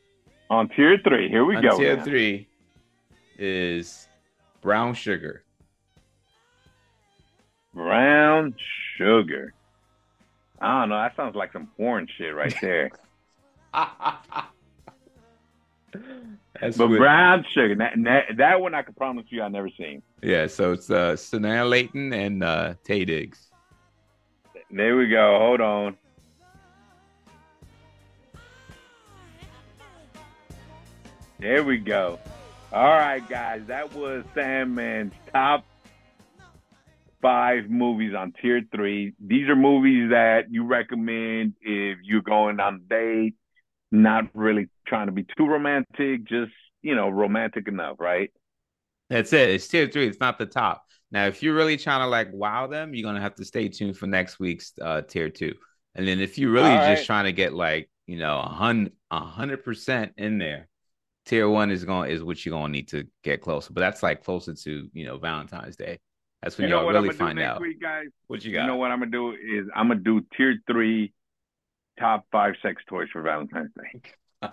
[0.49, 1.29] On tier three.
[1.29, 1.77] Here we on go.
[1.77, 2.03] Tier now.
[2.03, 2.47] three
[3.37, 4.07] is
[4.61, 5.43] brown sugar.
[7.73, 8.55] Brown
[8.97, 9.53] sugar.
[10.63, 10.95] I don't know.
[10.95, 12.89] That sounds like some porn shit right there.
[13.73, 14.47] That's
[16.77, 20.01] but what, brown sugar, that, that, that one I can promise you I never seen.
[20.21, 23.49] Yeah, so it's uh Sanaa Lathan and uh Taye Diggs.
[24.71, 25.37] There we go.
[25.37, 25.97] Hold on.
[31.39, 32.19] There we go.
[32.71, 33.63] All right, guys.
[33.67, 35.65] That was Sandman's top
[37.23, 39.13] five movies on tier three.
[39.25, 43.35] These are movies that you recommend if you're going on a date,
[43.91, 46.51] not really trying to be too romantic, just,
[46.81, 48.29] you know, romantic enough, right?
[49.09, 49.49] That's it.
[49.49, 50.05] It's tier three.
[50.05, 50.83] It's not the top.
[51.11, 53.97] Now, if you're really trying to like wow them, you're gonna have to stay tuned
[53.97, 55.53] for next week's uh, tier two.
[55.95, 56.95] And then if you're really right.
[56.95, 60.67] just trying to get like you know a hundred a hundred percent in there,
[61.25, 63.71] tier one is going is what you're gonna need to get closer.
[63.71, 65.99] But that's like closer to you know Valentine's Day.
[66.43, 67.61] That's when you all really find out.
[67.61, 68.07] Week, guys?
[68.27, 68.61] What you got?
[68.61, 71.13] You know what I'm gonna do is I'm gonna do tier three,
[71.97, 74.01] top five sex toys for Valentine's Day.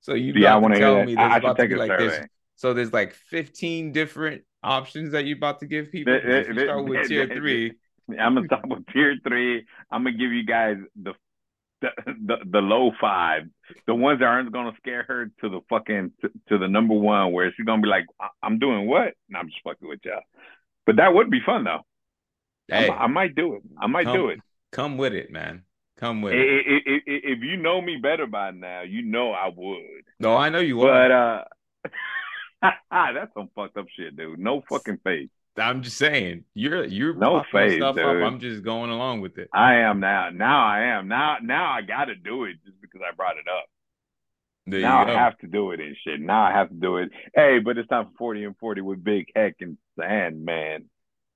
[0.00, 2.08] so you yeah, I want to tell me there's I about to be like survey.
[2.08, 2.26] this.
[2.56, 6.14] So there's like 15 different options that you're about to give people.
[6.14, 7.72] It, it, start with it, tier three.
[8.18, 9.66] I'm gonna start with tier three.
[9.92, 11.14] I'm gonna give you guys the
[11.80, 13.42] the, the, the low five,
[13.86, 17.32] the ones that aren't gonna scare her to the fucking to, to the number one,
[17.32, 18.06] where she's gonna be like,
[18.42, 20.22] "I'm doing what?" And I'm just fucking with y'all.
[20.86, 21.82] But that would be fun though.
[22.68, 23.62] Hey, I, I might do it.
[23.78, 24.40] I might come, do it.
[24.72, 25.62] Come with it, man.
[25.98, 26.82] Come with it, it.
[26.86, 30.04] it, If you know me better by now, you know I would.
[30.18, 30.88] No, I know you would.
[30.88, 31.44] But uh,
[32.90, 34.38] that's some fucked up shit, dude.
[34.38, 35.28] No fucking face.
[35.58, 38.04] I'm just saying, you're you're no face, stuff dude.
[38.04, 38.22] up.
[38.22, 39.48] I'm just going along with it.
[39.52, 40.30] I am now.
[40.30, 41.08] Now I am.
[41.08, 43.66] Now now I got to do it just because I brought it up.
[44.66, 46.20] There now I have to do it and shit.
[46.20, 47.10] Now I have to do it.
[47.34, 50.90] Hey, but it's time for 40 and 40 with Big Hec and Sandman.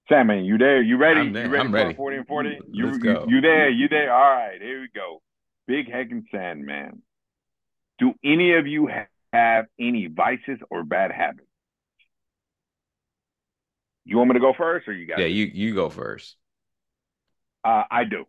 [0.08, 0.82] Sandman, you there?
[0.82, 1.20] You ready?
[1.20, 1.44] I'm there.
[1.44, 1.94] You ready I'm for ready.
[1.94, 2.48] 40 and 40?
[2.48, 3.26] Mm, you, Let's go.
[3.28, 3.70] You, you there?
[3.70, 4.12] You there?
[4.12, 5.22] All right, here we go.
[5.68, 7.02] Big Hec and Sandman.
[8.00, 11.46] Do any of you ha- have any vices or bad habits?
[14.04, 15.18] You want me to go first, or you got?
[15.18, 15.32] Yeah, it?
[15.32, 16.36] you you go first.
[17.64, 18.24] Uh, I do.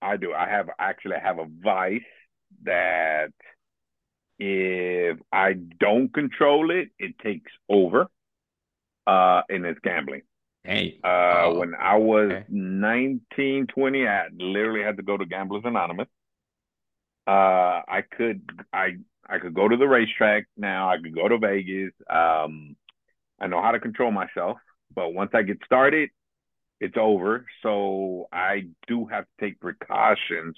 [0.00, 0.32] I do.
[0.32, 2.00] I have actually have a vice
[2.64, 3.32] that
[4.38, 8.08] if I don't control it, it takes over.
[9.06, 10.22] Uh, and it's gambling.
[10.64, 11.00] Hey.
[11.02, 12.44] Uh, oh, when I was okay.
[12.48, 16.08] 19, 20, I literally had to go to Gamblers Anonymous.
[17.26, 18.96] Uh, I could, I,
[19.28, 20.90] I could go to the racetrack now.
[20.90, 21.92] I could go to Vegas.
[22.08, 22.76] Um,
[23.40, 24.58] I know how to control myself,
[24.94, 26.10] but once I get started,
[26.80, 27.46] it's over.
[27.62, 30.56] So I do have to take precautions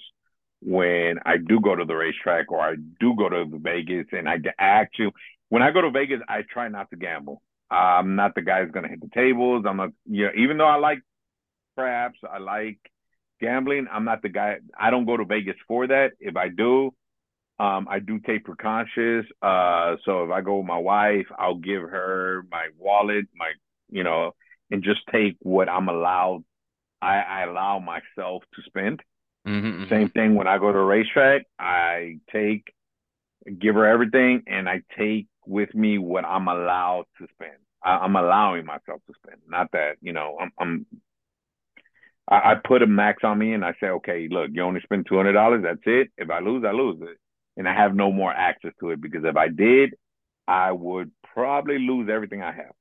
[0.61, 4.07] when I do go to the racetrack or I do go to Vegas.
[4.11, 5.11] And I actually,
[5.49, 7.41] when I go to Vegas, I try not to gamble.
[7.69, 9.65] I'm not the guy who's going to hit the tables.
[9.67, 10.99] I'm not, you know, even though I like
[11.75, 12.19] craps.
[12.29, 12.79] I like
[13.39, 13.87] gambling.
[13.91, 14.57] I'm not the guy.
[14.79, 16.11] I don't go to Vegas for that.
[16.19, 16.93] If I do,
[17.59, 19.25] um, I do take precautions.
[19.41, 23.51] Uh, so if I go with my wife, I'll give her my wallet, my,
[23.89, 24.33] you know,
[24.71, 26.43] and just take what I'm allowed.
[27.01, 29.01] I, I allow myself to spend.
[29.47, 29.89] Mm-hmm, mm-hmm.
[29.89, 31.43] Same thing when I go to a racetrack.
[31.59, 32.73] I take,
[33.59, 37.57] give her everything, and I take with me what I'm allowed to spend.
[37.83, 39.41] I, I'm allowing myself to spend.
[39.47, 40.51] Not that you know I'm.
[40.59, 40.85] I'm
[42.27, 45.05] I, I put a max on me, and I say, okay, look, you only spend
[45.07, 45.63] two hundred dollars.
[45.63, 46.09] That's it.
[46.17, 47.17] If I lose, I lose it,
[47.55, 49.93] and I have no more access to it because if I did,
[50.47, 52.73] I would probably lose everything I have.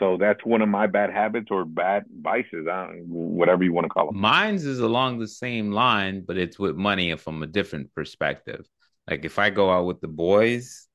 [0.00, 2.66] So that's one of my bad habits or bad vices,
[3.04, 4.18] whatever you want to call them.
[4.18, 8.66] Mine's is along the same line, but it's with money from a different perspective.
[9.08, 10.88] Like if I go out with the boys,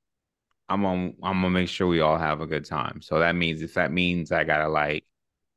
[0.67, 2.99] I'm on I'm gonna make sure we all have a good time.
[3.03, 5.05] So that means if that means I gotta like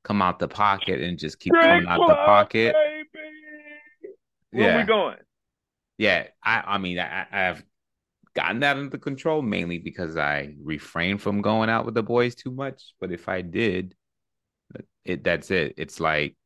[0.05, 2.75] come out the pocket and just keep coming out the pocket.
[2.75, 4.15] Baby.
[4.51, 4.77] Where yeah.
[4.79, 5.17] we going?
[5.97, 7.65] Yeah, I I mean I, I've
[8.39, 12.53] gotten that under control mainly because I refrain from going out with the boys too
[12.53, 12.95] much.
[13.01, 13.97] But if I did,
[15.05, 15.75] it that's it.
[15.77, 16.37] It's like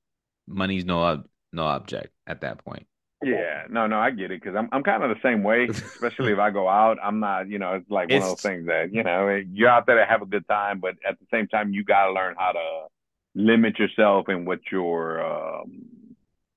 [0.46, 2.86] money's no no object at that point.
[3.22, 5.66] Yeah, no, no, I get it because I'm I'm kind of the same way.
[5.66, 8.40] Especially if I go out, I'm not, you know, it's like one it's, of those
[8.40, 11.26] things that you know you're out there to have a good time, but at the
[11.30, 12.86] same time you got to learn how to
[13.34, 15.22] limit yourself and what your.
[15.24, 15.84] Um,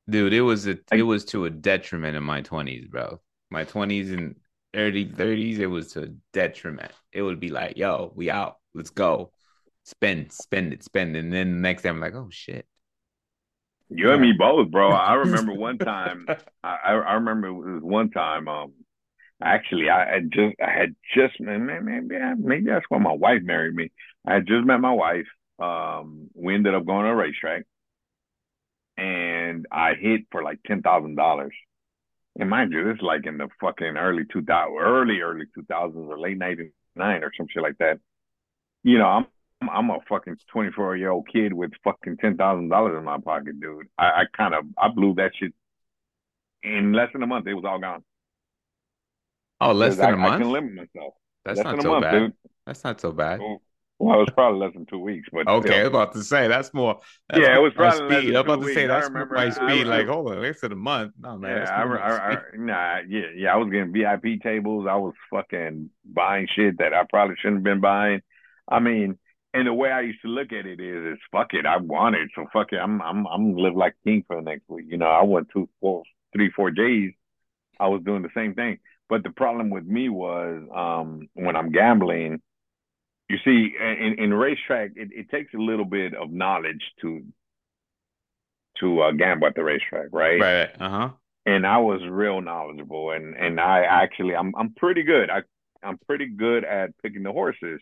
[0.10, 3.20] Dude, it was a it was to a detriment in my twenties, bro.
[3.52, 4.36] My twenties and
[4.76, 6.92] early 30s, it was a detriment.
[7.12, 8.58] It would be like, yo, we out.
[8.74, 9.32] Let's go.
[9.84, 11.16] Spend, spend it, spend.
[11.16, 11.20] It.
[11.20, 12.66] And then the next day I'm like, oh shit.
[13.90, 14.92] You and me both, bro.
[14.92, 16.26] I remember one time.
[16.64, 18.48] I, I remember it was one time.
[18.48, 18.74] Um,
[19.42, 21.80] actually, I had just I had just maybe
[22.38, 23.92] maybe that's why my wife married me.
[24.26, 25.28] I had just met my wife.
[25.60, 27.64] Um, we ended up going to a racetrack,
[28.98, 31.54] and I hit for like ten thousand dollars.
[32.38, 36.20] And mind you, this is like in the fucking early 2000, early, early 2000s or
[36.20, 38.00] late 99 or some shit like that.
[38.84, 39.28] You know, I'm
[39.70, 43.88] I'm a fucking 24 year old kid with fucking $10,000 in my pocket, dude.
[43.98, 45.54] I, I kind of, I blew that shit
[46.62, 47.48] in less than a month.
[47.48, 48.04] It was all gone.
[49.62, 50.34] Oh, less than I, a month?
[50.34, 51.14] I can limit myself.
[51.46, 52.20] That's less not so month, bad.
[52.20, 52.34] Dude.
[52.66, 53.40] That's not so bad.
[53.98, 55.68] Well, it was probably less than two weeks, but okay.
[55.68, 55.80] Still.
[55.80, 57.00] I was about to say that's more.
[57.30, 58.36] That's yeah, it was probably less speed.
[58.36, 58.76] I was about to weeks.
[58.76, 59.88] say that's remember, my speed.
[59.88, 61.14] like, hold on, than a month.
[61.18, 61.62] No man.
[61.62, 63.54] Yeah, I, I, I, nah, yeah, yeah.
[63.54, 64.86] I was getting VIP tables.
[64.90, 68.22] I was fucking buying shit that I probably shouldn't have been buying.
[68.68, 69.18] I mean,
[69.54, 71.66] and the way I used to look at it is, is fuck it.
[71.66, 72.78] I want it, so fuck it.
[72.78, 74.88] I'm, I'm, I'm live like king for the next week.
[74.90, 76.04] You know, I went two, four,
[76.36, 77.14] three, four days.
[77.80, 78.80] I was doing the same thing.
[79.08, 82.42] But the problem with me was um, when I'm gambling
[83.30, 87.24] you see, in, in racetrack, it, it takes a little bit of knowledge to
[88.80, 90.40] to uh, gamble at the racetrack, right?
[90.40, 90.70] Right.
[90.80, 91.10] Uh huh.
[91.46, 95.30] And I was real knowledgeable, and and I actually I'm I'm pretty good.
[95.30, 95.42] I
[95.84, 97.80] I'm pretty good at picking the horses.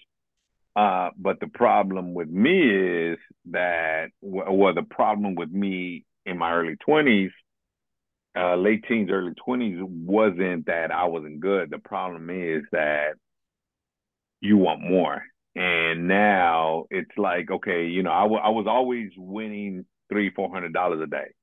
[0.75, 3.19] Uh, but the problem with me is
[3.51, 7.29] that, well, the problem with me in my early 20s,
[8.35, 11.69] uh, late teens, early 20s, wasn't that I wasn't good.
[11.69, 13.13] The problem is that
[14.41, 15.23] you want more.
[15.55, 20.51] And now it's like, okay, you know, I, w- I was always winning three, four
[20.51, 21.33] hundred dollars a day,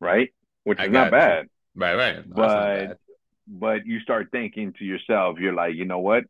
[0.00, 0.30] right?
[0.64, 1.44] Which is not bad.
[1.74, 1.82] You.
[1.82, 2.26] Right, right.
[2.26, 2.98] No, but
[3.46, 6.24] but you start thinking to yourself, you're like, you know what?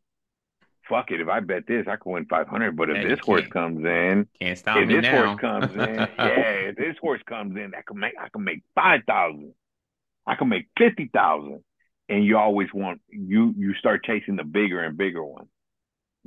[0.89, 1.21] Fuck it.
[1.21, 2.75] If I bet this, I can win five hundred.
[2.75, 5.27] But if this horse comes in, can't stop if me this now.
[5.27, 8.63] horse comes in, yeah, if this horse comes in, I can make I can make
[8.75, 9.53] five thousand.
[10.25, 11.63] I can make fifty thousand.
[12.09, 15.47] And you always want you you start chasing the bigger and bigger one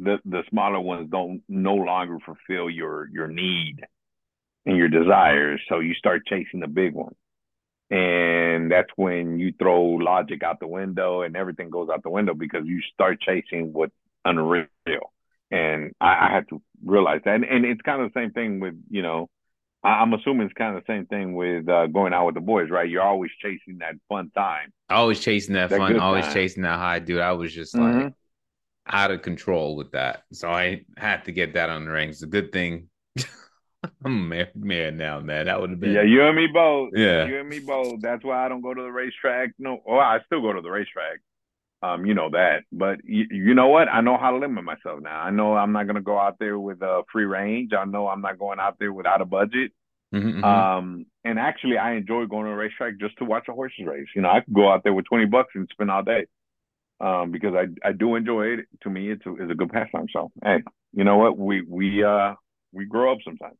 [0.03, 3.76] the the smaller ones don't no longer fulfill your your need
[4.66, 7.14] and your desires so you start chasing the big one
[7.90, 12.34] and that's when you throw logic out the window and everything goes out the window
[12.34, 13.94] because you start chasing what's
[14.24, 14.66] unreal
[15.51, 18.61] and I, I had to realize that and, and it's kind of the same thing
[18.61, 19.28] with you know
[19.82, 22.40] I, am assuming it's kind of the same thing with uh, going out with the
[22.42, 22.88] boys, right?
[22.88, 24.72] You're always chasing that fun time.
[24.90, 26.34] Always chasing that, that fun, always time.
[26.34, 27.20] chasing that high, dude.
[27.20, 28.01] I was just mm-hmm.
[28.05, 28.12] like,
[28.93, 30.24] out of control with that.
[30.32, 32.11] So I had to get that on the ring.
[32.11, 32.88] It's a good thing.
[34.05, 35.47] I'm married man now, man.
[35.47, 36.91] That would have been Yeah, you and me both.
[36.95, 37.26] Yeah.
[37.26, 38.01] You and me both.
[38.01, 39.51] That's why I don't go to the racetrack.
[39.59, 41.20] No, well, I still go to the racetrack.
[41.82, 42.64] Um, you know that.
[42.70, 43.88] But you, you know what?
[43.88, 45.18] I know how to limit myself now.
[45.20, 47.72] I know I'm not gonna go out there with a uh, free range.
[47.72, 49.72] I know I'm not going out there without a budget.
[50.14, 50.45] Mm-hmm, mm-hmm.
[50.45, 54.09] Um, and actually I enjoy going to a racetrack just to watch a horses race.
[54.14, 56.26] You know, I could go out there with twenty bucks and spend all day
[57.01, 58.66] um, because I, I do enjoy it.
[58.82, 60.07] To me, it's a, it's a good pastime.
[60.12, 61.38] So, hey, you know what?
[61.38, 62.34] We we uh
[62.72, 63.57] we grow up sometimes.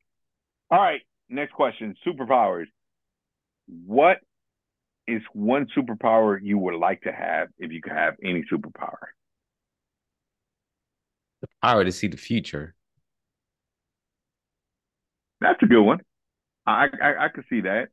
[0.71, 1.95] All right, next question.
[2.07, 2.67] Superpowers.
[3.87, 4.19] What
[5.07, 8.99] is one superpower you would like to have if you could have any superpower?
[11.41, 12.75] The power to see the future.
[15.41, 16.01] That's a good one.
[16.67, 17.89] I I, I could see that,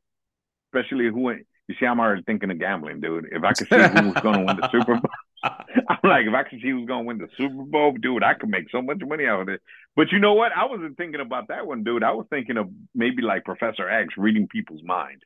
[0.66, 1.30] especially who.
[1.30, 3.26] You see, I'm already thinking of gambling, dude.
[3.30, 5.10] If I could see who was going to win the Super Bowl,
[5.42, 8.34] I'm like, if I could see who's going to win the Super Bowl, dude, I
[8.34, 9.60] could make so much money out of it.
[9.96, 10.52] But you know what?
[10.52, 12.02] I wasn't thinking about that one, dude.
[12.02, 15.22] I was thinking of maybe like Professor X reading people's mind.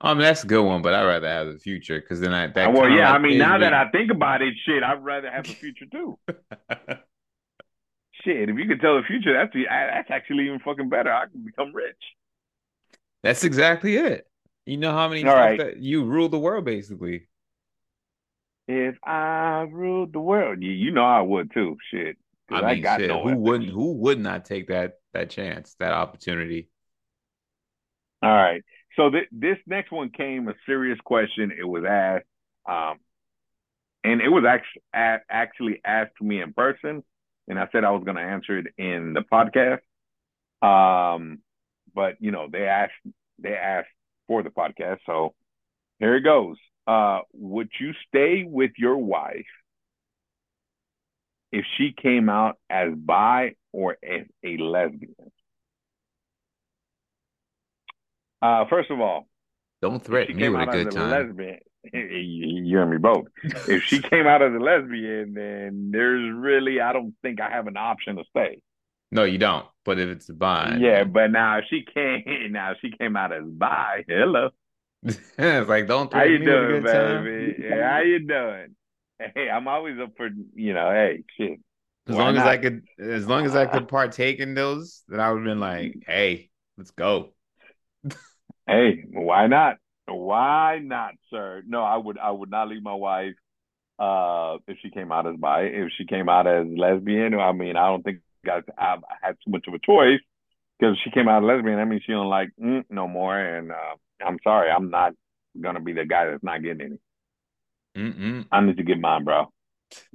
[0.00, 2.48] Um, that's a good one, but I'd rather have the future because then I.
[2.48, 5.46] That well, yeah, I mean, now that I think about it, shit, I'd rather have
[5.46, 6.18] the future too.
[8.24, 11.12] shit, if you could tell the future, that's that's actually even fucking better.
[11.12, 11.94] I can become rich.
[13.22, 14.26] That's exactly it.
[14.66, 15.58] You know how many All right.
[15.58, 17.28] that you rule the world basically.
[18.68, 21.76] If I ruled the world, you, you know I would too.
[21.90, 22.16] Shit,
[22.50, 23.70] I mean, got shit, no who wouldn't?
[23.70, 26.68] Who would not take that that chance, that opportunity?
[28.22, 28.62] All right.
[28.96, 31.50] So th- this next one came a serious question.
[31.58, 32.26] It was asked,
[32.68, 32.98] um,
[34.04, 34.82] and it was actually
[35.28, 37.02] actually asked to me in person,
[37.48, 39.80] and I said I was going to answer it in the podcast.
[40.62, 41.40] Um,
[41.94, 42.92] but you know they asked
[43.38, 43.88] they asked
[44.28, 45.34] for the podcast, so
[45.98, 46.56] here it goes.
[46.86, 49.46] Uh, would you stay with your wife
[51.52, 55.14] if she came out as bi or as a lesbian?
[58.40, 59.28] Uh, first of all,
[59.82, 61.02] Don't threaten me with a good a time.
[61.04, 61.58] lesbian,
[61.92, 63.26] you and me both.
[63.66, 67.66] if she came out as a lesbian, then there's really I don't think I have
[67.66, 68.60] an option to stay.
[69.10, 69.66] No, you don't.
[69.84, 73.16] But if it's a bond, Yeah, but now if she came now if she came
[73.16, 74.50] out as bi, hello.
[75.38, 77.24] it's like don't How you doing, good time.
[77.24, 77.62] baby?
[77.64, 78.76] Yeah, How you doing?
[79.34, 81.60] Hey, I'm always up for you know, hey, shit.
[82.08, 82.42] As Why long as?
[82.44, 85.60] I could, as long as I could partake in those, then I would have been
[85.60, 87.30] like, "Hey, let's go."
[88.66, 89.76] Hey, why not?
[90.06, 91.62] Why not, sir?
[91.66, 93.34] No, I would I would not leave my wife
[93.98, 95.62] uh if she came out as bi.
[95.62, 99.50] If she came out as lesbian, I mean, I don't think I, I had too
[99.50, 100.20] much of a choice
[100.78, 101.78] because she came out as lesbian.
[101.78, 105.14] I mean, she don't like mm, no more, and uh, I'm sorry, I'm not
[105.60, 106.98] gonna be the guy that's not getting
[107.96, 108.10] any.
[108.10, 108.46] Mm-mm.
[108.50, 109.52] I need to get mine, bro.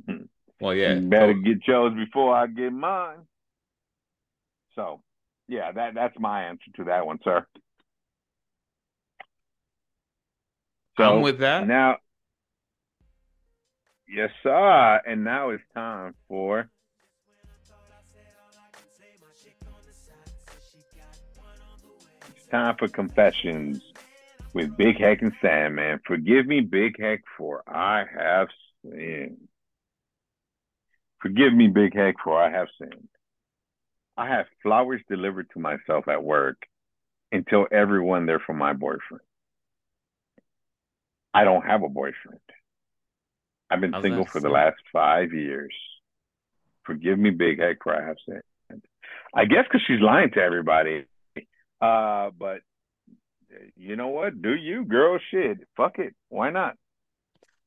[0.59, 0.95] Well, yeah.
[0.95, 3.19] you better so- get yours before I get mine.
[4.73, 5.01] So,
[5.47, 7.45] yeah, that that's my answer to that one, sir.
[10.97, 11.67] So I'm with that.
[11.67, 11.97] now,
[14.07, 15.01] yes, sir.
[15.05, 16.69] And now it's time for
[22.35, 23.86] it's time for confessions
[24.57, 25.99] with Big Hec and Sandman.
[26.07, 28.47] Forgive me, Big Hec, for I have
[28.83, 29.47] sinned.
[31.21, 33.07] Forgive me, Big Hec, for I have sinned.
[34.17, 36.57] I have flowers delivered to myself at work
[37.31, 39.21] and tell everyone they're from my boyfriend.
[41.35, 42.41] I don't have a boyfriend.
[43.69, 45.73] I've been single for the last five years.
[46.83, 48.83] Forgive me, Big Hec, for I have sinned.
[49.35, 51.05] I guess because she's lying to everybody.
[51.79, 52.61] Uh, but
[53.75, 54.41] you know what?
[54.41, 55.19] Do you, girl?
[55.31, 56.15] Shit, fuck it.
[56.29, 56.75] Why not?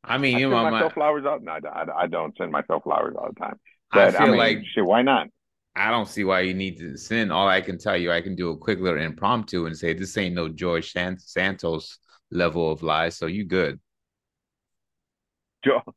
[0.03, 1.41] I mean, I you send know, my, myself flowers all.
[1.41, 3.59] No, I, I don't send myself flowers all the time.
[3.93, 4.84] I But I, feel mean, like shit.
[4.84, 5.28] Why not?
[5.76, 7.32] I don't see why you need to send.
[7.32, 10.16] All I can tell you, I can do a quick little impromptu and say this
[10.16, 11.99] ain't no George San- Santos
[12.30, 13.78] level of lies, so you good.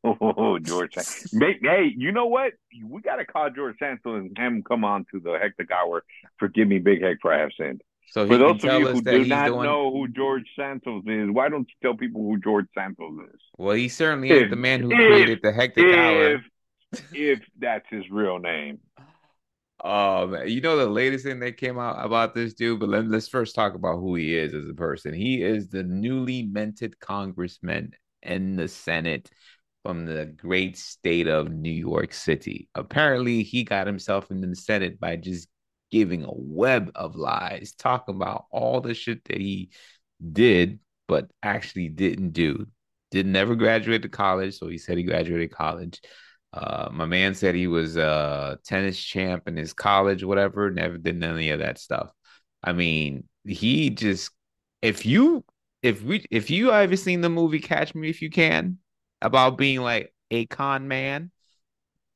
[0.04, 0.94] Oh, George.
[0.94, 2.52] Hey, you know what?
[2.84, 6.04] We got to call George Santos and have him come on to the Hectic Hour.
[6.38, 7.82] Forgive me, Big Hec, for I have sinned.
[8.10, 9.62] So For those of you who do not doing.
[9.64, 13.40] know who George Santos is, why don't you tell people who George Santos is?
[13.58, 16.34] Well, he certainly If- the man who if- created the hectic hour.
[16.34, 16.40] If
[17.12, 18.78] if that's his real name.
[19.82, 23.06] Oh man, you know the latest thing that came out about this dude, but let,
[23.08, 25.12] let's first talk about who he is as a person.
[25.12, 27.92] He is the newly minted congressman
[28.22, 29.28] in the Senate
[29.82, 32.68] from the great state of New York City.
[32.74, 35.48] Apparently, he got himself into the Senate by just
[35.94, 39.70] giving a web of lies, talking about all the shit that he
[40.32, 42.66] did, but actually didn't do.
[43.12, 46.00] Did never graduate to college, so he said he graduated college.
[46.52, 50.68] Uh, my man said he was a tennis champ in his college, whatever.
[50.68, 52.10] Never did any of that stuff.
[52.60, 54.32] I mean, he just
[54.82, 55.44] if you
[55.80, 58.78] if we if you ever seen the movie Catch Me If You Can
[59.22, 61.30] about being like a con man,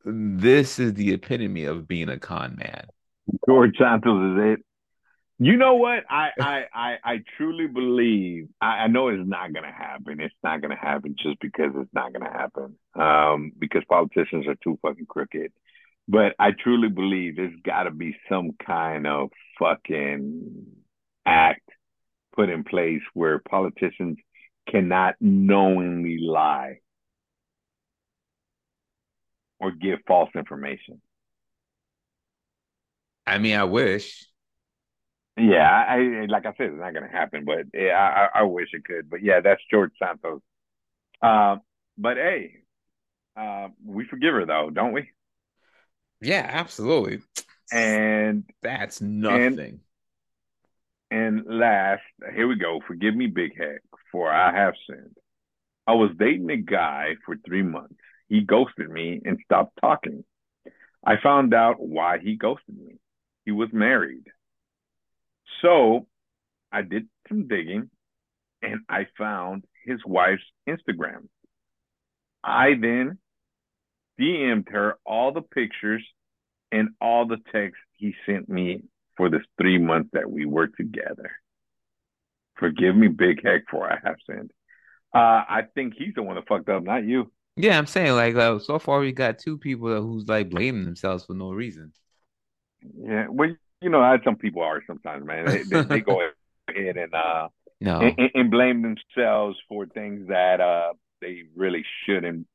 [0.05, 2.89] this is the epitome of being a con man.
[3.49, 4.65] George Santos is it.
[5.39, 6.05] You know what?
[6.11, 8.49] I I I, I truly believe.
[8.61, 10.21] I, I know it's not gonna happen.
[10.21, 12.77] It's not gonna happen just because it's not gonna happen.
[12.95, 15.53] Um, because politicians are too fucking crooked.
[16.09, 20.67] But I truly believe there's got to be some kind of fucking
[21.27, 21.69] act
[22.35, 24.17] put in place where politicians
[24.69, 26.79] cannot knowingly lie
[29.61, 31.01] or give false information.
[33.29, 34.27] I mean, I wish.
[35.37, 38.71] Yeah, I, like I said, it's not going to happen, but yeah, I, I wish
[38.73, 39.09] it could.
[39.09, 40.41] But yeah, that's George Santos.
[41.23, 41.57] Uh,
[41.97, 42.63] but hey,
[43.37, 45.11] uh, we forgive her though, don't we?
[46.21, 47.21] Yeah, absolutely.
[47.71, 49.81] And that's nothing.
[51.11, 52.03] And, and last,
[52.35, 52.81] here we go.
[52.87, 55.17] Forgive me, Big Hec, for I have sinned.
[55.87, 57.95] I was dating a guy for three months.
[58.29, 60.25] He ghosted me and stopped talking.
[61.07, 62.97] I found out why he ghosted me.
[63.49, 64.27] He was married.
[65.63, 66.07] So
[66.71, 67.89] I did some digging
[68.61, 71.29] and I found his wife's Instagram.
[72.45, 73.17] I then
[74.21, 76.05] DM'd her all the pictures
[76.71, 78.83] and all the texts he sent me
[79.17, 81.31] for this three months that we were together.
[82.59, 84.51] Forgive me, Big Hec, for I have sinned.
[85.15, 87.33] Uh, I think he's the one that fucked up, not you.
[87.57, 91.25] Yeah, I'm saying like uh, so far we got two people who's like blaming themselves
[91.25, 91.95] for no reason.
[92.83, 95.47] Yeah, well, you know, how some people are sometimes, man.
[95.47, 96.21] They, they, they go
[96.69, 97.49] ahead and uh,
[97.81, 102.47] no, and, and, blame themselves for things that uh they really shouldn't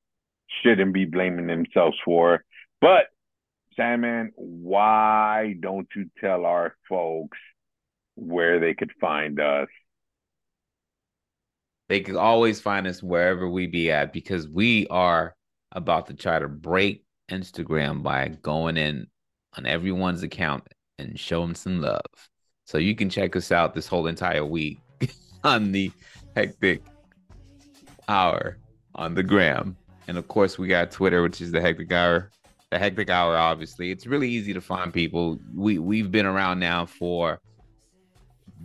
[0.61, 2.43] shouldn't be blaming themselves for.
[2.81, 3.07] But
[3.75, 7.37] Sandman, why don't you tell our folks
[8.15, 9.67] where they could find us?
[11.89, 15.35] They can always find us wherever we be at because we are
[15.71, 19.07] about to try to break Instagram by going in
[19.57, 20.63] on everyone's account
[20.99, 22.01] and show them some love.
[22.65, 24.79] So you can check us out this whole entire week
[25.43, 25.91] on the
[26.35, 26.83] hectic
[28.07, 28.57] hour
[28.95, 29.75] on the gram.
[30.07, 32.29] And of course, we got Twitter, which is the hectic hour.
[32.71, 35.39] The hectic hour, obviously, it's really easy to find people.
[35.55, 37.39] We we've been around now for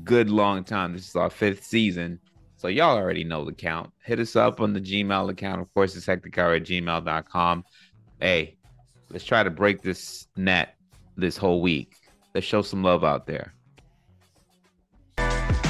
[0.04, 0.94] good long time.
[0.94, 2.18] This is our fifth season.
[2.56, 3.92] So y'all already know the count.
[4.02, 5.60] Hit us up on the Gmail account.
[5.60, 7.64] Of course, it's hectichour at gmail.com.
[8.20, 8.56] Hey,
[9.10, 10.74] let's try to break this net
[11.18, 11.96] this whole week.
[12.34, 13.52] Let's show some love out there.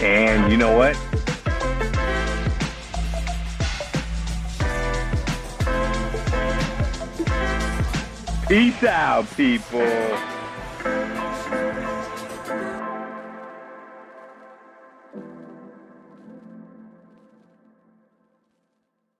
[0.00, 0.94] And you know what?
[8.48, 10.37] Peace out, people.